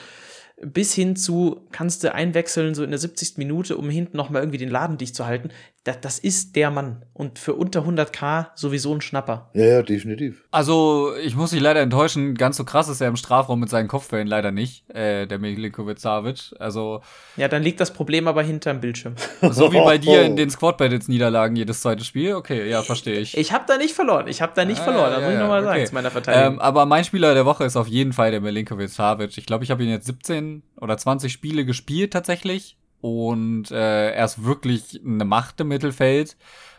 [0.61, 3.37] bis hin zu kannst du einwechseln, so in der 70.
[3.37, 5.51] Minute, um hinten nochmal irgendwie den Laden dicht zu halten.
[5.85, 7.05] Das, das ist der Mann.
[7.13, 9.51] Und für unter 100k sowieso ein Schnapper.
[9.53, 10.45] Ja, ja, definitiv.
[10.53, 13.89] Also, ich muss dich leider enttäuschen, ganz so krass ist er im Strafraum mit seinen
[13.89, 16.55] Kopfbällen leider nicht, äh, der Milinkovic Savic.
[16.61, 17.03] Also.
[17.37, 19.17] Ja, dann liegt das Problem aber hinterm Bildschirm.
[19.53, 22.35] So wie bei dir in den Squad Battles Niederlagen jedes zweite Spiel.
[22.35, 23.37] Okay, ja, verstehe ich.
[23.37, 24.29] Ich habe da nicht verloren.
[24.29, 25.11] Ich habe da nicht ah, verloren.
[25.11, 25.75] Ja, das muss ich nochmal okay.
[25.75, 26.55] sagen zu meiner Verteidigung.
[26.55, 29.37] Ähm, aber mein Spieler der Woche ist auf jeden Fall der Milinkovic Savic.
[29.37, 34.25] Ich glaube, ich habe ihn jetzt 17 oder 20 Spiele gespielt tatsächlich und äh, er
[34.25, 36.37] ist wirklich eine Macht im Mittelfeld.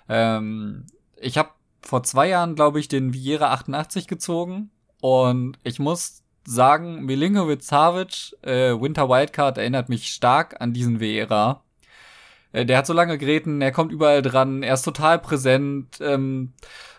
[0.09, 1.49] Ähm, ich habe
[1.81, 4.71] vor zwei Jahren, glaube ich, den Vieira 88 gezogen
[5.01, 11.63] und ich muss sagen, Milinkovic Savic, äh, Winter Wildcard erinnert mich stark an diesen Vieira.
[12.53, 16.53] Äh, der hat so lange Geräten, er kommt überall dran, er ist total präsent ähm,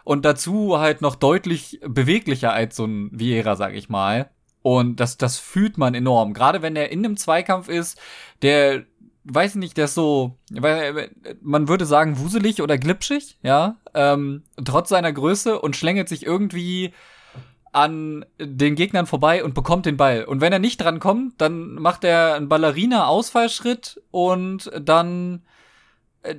[0.04, 4.30] und dazu halt noch deutlich beweglicher als so ein Vieira, sag ich mal.
[4.60, 6.32] Und das, das fühlt man enorm.
[6.32, 8.00] Gerade wenn er in einem Zweikampf ist,
[8.40, 8.84] der
[9.24, 10.38] weiß nicht, der ist so,
[11.40, 16.92] man würde sagen, wuselig oder glitschig, ja, ähm, trotz seiner Größe und schlängelt sich irgendwie
[17.72, 20.24] an den Gegnern vorbei und bekommt den Ball.
[20.24, 25.42] Und wenn er nicht dran kommt, dann macht er einen Ballerina-Ausfallschritt und dann
[26.22, 26.36] äh,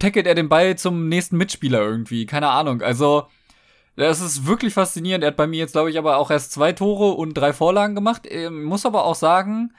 [0.00, 2.26] tackelt er den Ball zum nächsten Mitspieler irgendwie.
[2.26, 2.82] Keine Ahnung.
[2.82, 3.28] Also,
[3.94, 5.22] das ist wirklich faszinierend.
[5.22, 7.94] Er hat bei mir jetzt, glaube ich, aber auch erst zwei Tore und drei Vorlagen
[7.94, 8.26] gemacht.
[8.26, 9.72] Er muss aber auch sagen,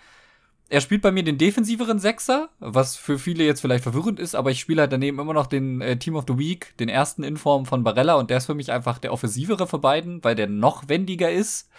[0.73, 4.49] er spielt bei mir den defensiveren Sechser, was für viele jetzt vielleicht verwirrend ist, aber
[4.49, 7.37] ich spiele halt daneben immer noch den äh, Team of the Week, den ersten in
[7.37, 10.47] Form von Barella und der ist für mich einfach der offensivere von beiden, weil der
[10.47, 11.69] noch wendiger ist.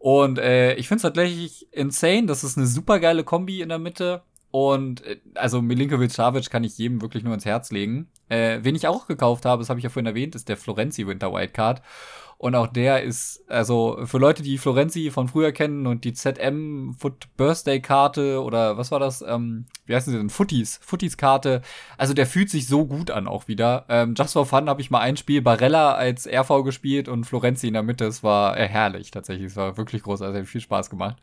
[0.00, 2.26] Und äh, ich finde es tatsächlich insane.
[2.26, 4.22] Das ist eine super geile Kombi in der Mitte.
[4.50, 8.08] Und äh, also Milinkovic Savic kann ich jedem wirklich nur ins Herz legen.
[8.28, 11.06] Äh, wen ich auch gekauft habe, das habe ich ja vorhin erwähnt, ist der Florenzi
[11.06, 11.80] Winter Wildcard.
[12.42, 16.92] Und auch der ist, also für Leute, die Florenzi von früher kennen und die ZM
[16.98, 19.22] Foot Birthday Karte oder was war das?
[19.22, 20.28] Ähm, wie heißen sie denn?
[20.28, 21.62] Footies, Footies Karte.
[21.98, 23.84] Also der fühlt sich so gut an auch wieder.
[23.88, 27.68] Ähm, Just for Fun habe ich mal ein Spiel Barella als RV gespielt und Florenzi
[27.68, 28.06] in der Mitte.
[28.06, 29.46] Es war äh, herrlich tatsächlich.
[29.46, 31.18] Es war wirklich großartig, hat viel Spaß gemacht.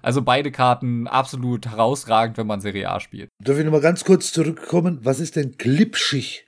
[0.00, 3.28] Also beide Karten absolut herausragend, wenn man Serie A spielt.
[3.44, 5.00] Darf ich nochmal ganz kurz zurückkommen?
[5.02, 6.46] Was ist denn glitschig?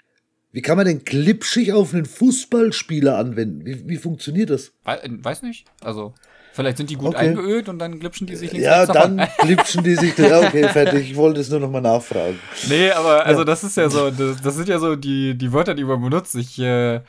[0.54, 3.66] Wie kann man denn glitschig auf einen Fußballspieler anwenden?
[3.66, 4.72] Wie, wie funktioniert das?
[4.84, 5.66] Weiß nicht.
[5.82, 6.14] Also,
[6.52, 7.30] vielleicht sind die gut okay.
[7.30, 10.16] eingeölt und dann glitschen die sich nicht Ja, dann glitschen die sich.
[10.18, 11.10] Ja, okay, fertig.
[11.10, 12.38] Ich wollte es nur nochmal nachfragen.
[12.68, 15.74] Nee, aber also das ist ja so, das, das, sind ja so die, die Wörter,
[15.74, 16.36] die man benutzt.
[16.36, 17.00] Ich äh,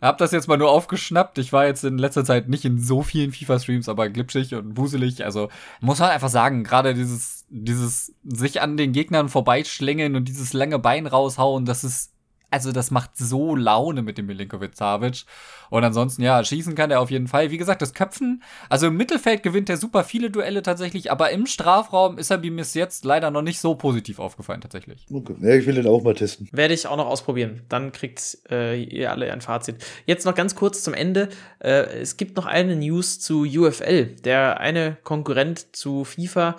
[0.00, 1.38] hab das jetzt mal nur aufgeschnappt.
[1.38, 5.24] Ich war jetzt in letzter Zeit nicht in so vielen FIFA-Streams, aber glitschig und wuselig.
[5.24, 5.48] Also
[5.80, 10.78] muss man einfach sagen, gerade dieses, dieses sich an den Gegnern vorbeischlängeln und dieses lange
[10.78, 12.11] Bein raushauen, das ist
[12.52, 15.24] also das macht so Laune mit dem Milinkovic Savic.
[15.70, 17.50] Und ansonsten, ja, schießen kann er auf jeden Fall.
[17.50, 21.46] Wie gesagt, das Köpfen, also im Mittelfeld gewinnt er super viele Duelle tatsächlich, aber im
[21.46, 25.06] Strafraum ist er mir bis jetzt leider noch nicht so positiv aufgefallen tatsächlich.
[25.10, 25.34] Okay.
[25.40, 26.48] Ja, ich will den auch mal testen.
[26.52, 27.62] Werde ich auch noch ausprobieren.
[27.68, 29.76] Dann kriegt äh, ihr alle ein Fazit.
[30.06, 31.30] Jetzt noch ganz kurz zum Ende.
[31.58, 34.06] Äh, es gibt noch eine News zu UFL.
[34.24, 36.56] Der eine Konkurrent zu FIFA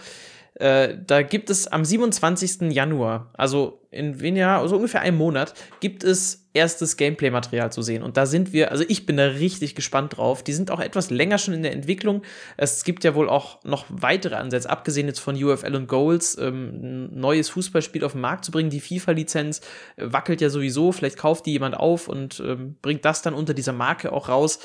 [0.56, 2.72] äh, da gibt es am 27.
[2.72, 8.04] Januar, also in weniger, also ungefähr einem Monat, gibt es erstes Gameplay-Material zu sehen.
[8.04, 10.44] Und da sind wir, also ich bin da richtig gespannt drauf.
[10.44, 12.22] Die sind auch etwas länger schon in der Entwicklung.
[12.58, 17.10] Es gibt ja wohl auch noch weitere Ansätze, abgesehen jetzt von UFL und Goals, ähm,
[17.12, 18.70] ein neues Fußballspiel auf den Markt zu bringen.
[18.70, 19.62] Die FIFA-Lizenz
[19.96, 20.92] äh, wackelt ja sowieso.
[20.92, 24.60] Vielleicht kauft die jemand auf und ähm, bringt das dann unter dieser Marke auch raus.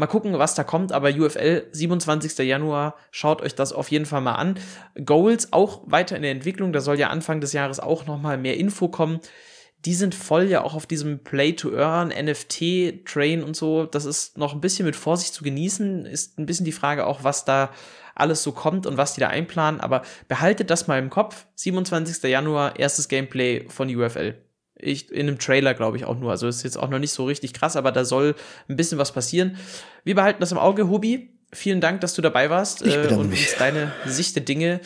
[0.00, 2.46] Mal gucken, was da kommt, aber UFL 27.
[2.46, 4.54] Januar, schaut euch das auf jeden Fall mal an.
[5.04, 8.56] Goals auch weiter in der Entwicklung, da soll ja Anfang des Jahres auch nochmal mehr
[8.56, 9.18] Info kommen.
[9.84, 13.86] Die sind voll ja auch auf diesem Play-to-Earn, NFT-Train und so.
[13.86, 16.06] Das ist noch ein bisschen mit Vorsicht zu genießen.
[16.06, 17.72] Ist ein bisschen die Frage auch, was da
[18.14, 19.80] alles so kommt und was die da einplanen.
[19.80, 21.46] Aber behaltet das mal im Kopf.
[21.56, 22.22] 27.
[22.30, 24.36] Januar, erstes Gameplay von UFL.
[24.78, 26.30] Ich, in einem Trailer, glaube ich, auch nur.
[26.30, 28.34] Also ist jetzt auch noch nicht so richtig krass, aber da soll
[28.68, 29.56] ein bisschen was passieren.
[30.04, 31.30] Wir behalten das im Auge, Hubi.
[31.52, 34.80] Vielen Dank, dass du dabei warst äh, und uns deine Sicht der Dinge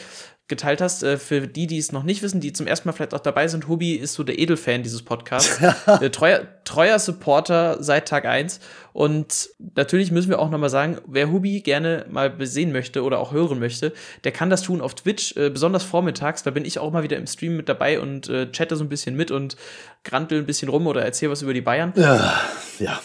[0.48, 1.02] geteilt hast.
[1.02, 3.48] Äh, für die, die es noch nicht wissen, die zum ersten Mal vielleicht auch dabei
[3.48, 5.60] sind, Hubi ist so der Edelfan dieses Podcasts.
[5.86, 8.60] äh, treuer, treuer Supporter seit Tag 1.
[8.92, 13.18] Und natürlich müssen wir auch noch mal sagen, wer Hubi gerne mal sehen möchte oder
[13.18, 13.92] auch hören möchte,
[14.24, 16.42] der kann das tun auf Twitch, äh, besonders vormittags.
[16.42, 19.16] Da bin ich auch mal wieder im Stream mit dabei und chatte so ein bisschen
[19.16, 19.56] mit und
[20.04, 21.92] grantel ein bisschen rum oder erzähl was über die Bayern.
[21.96, 22.40] Ja,
[22.78, 23.00] ja.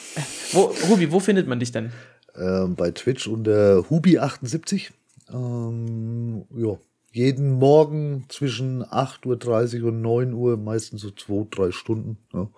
[0.51, 1.91] Wo, Hubi, wo findet man dich denn?
[2.35, 4.91] Ähm, bei Twitch unter Hubi78.
[5.33, 6.77] Ähm, ja,
[7.12, 12.18] jeden Morgen zwischen 8.30 Uhr und 9 Uhr, meistens so zwei, drei Stunden.
[12.34, 12.49] Ja.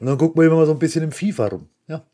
[0.00, 1.68] Und dann gucken wir immer mal so ein bisschen im FIFA rum.
[1.88, 2.04] Ja.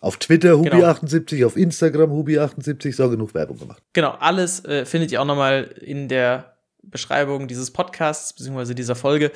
[0.00, 1.46] Auf Twitter Hubi78, genau.
[1.46, 3.82] auf Instagram Hubi78, so genug Werbung gemacht.
[3.92, 6.53] Genau, alles äh, findet ihr auch nochmal in der
[6.90, 8.74] Beschreibung dieses Podcasts bzw.
[8.74, 9.30] dieser Folge.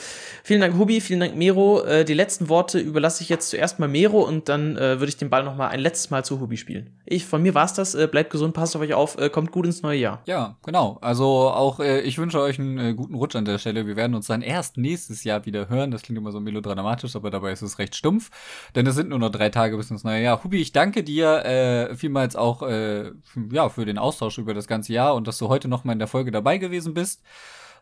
[0.44, 1.82] Vielen Dank, Hubi, vielen Dank, Mero.
[1.82, 5.16] Äh, die letzten Worte überlasse ich jetzt zuerst mal Mero und dann äh, würde ich
[5.16, 6.98] den Ball noch mal ein letztes Mal zu Hubi spielen.
[7.04, 7.94] Ich, von mir war's das.
[7.94, 10.22] Äh, bleibt gesund, passt auf euch auf, äh, kommt gut ins neue Jahr.
[10.26, 10.98] Ja, genau.
[11.00, 13.86] Also auch äh, ich wünsche euch einen äh, guten Rutsch an der Stelle.
[13.86, 15.90] Wir werden uns dann erst nächstes Jahr wieder hören.
[15.90, 18.30] Das klingt immer so melodramatisch, aber dabei ist es recht stumpf,
[18.74, 20.42] denn es sind nur noch drei Tage bis ins neue Jahr.
[20.44, 25.26] Hubi, ich danke dir vielmals auch ja, für den Austausch über das ganze Jahr und
[25.26, 27.22] dass du heute noch mal in der Folge dabei gewesen bist.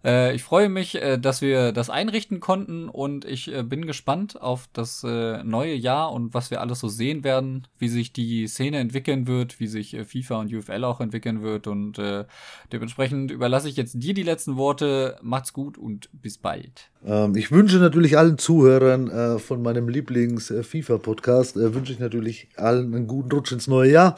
[0.05, 4.41] Äh, ich freue mich, äh, dass wir das einrichten konnten und ich äh, bin gespannt
[4.41, 8.47] auf das äh, neue Jahr und was wir alles so sehen werden, wie sich die
[8.47, 12.25] Szene entwickeln wird, wie sich äh, FIFA und UFL auch entwickeln wird und äh,
[12.73, 15.19] dementsprechend überlasse ich jetzt dir die letzten Worte.
[15.23, 16.91] Macht's gut und bis bald.
[17.05, 23.31] Ähm, ich wünsche natürlich allen Zuhörern von meinem Lieblings-FIFA-Podcast, wünsche ich natürlich allen einen guten
[23.33, 24.17] Rutsch ins neue Jahr.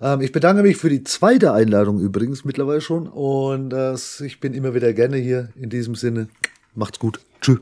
[0.00, 4.54] Ähm, ich bedanke mich für die zweite Einladung übrigens mittlerweile schon und äh, ich bin
[4.54, 5.50] immer wieder gerne hier.
[5.56, 6.28] In diesem Sinne,
[6.74, 7.20] macht's gut.
[7.40, 7.58] Tschüss.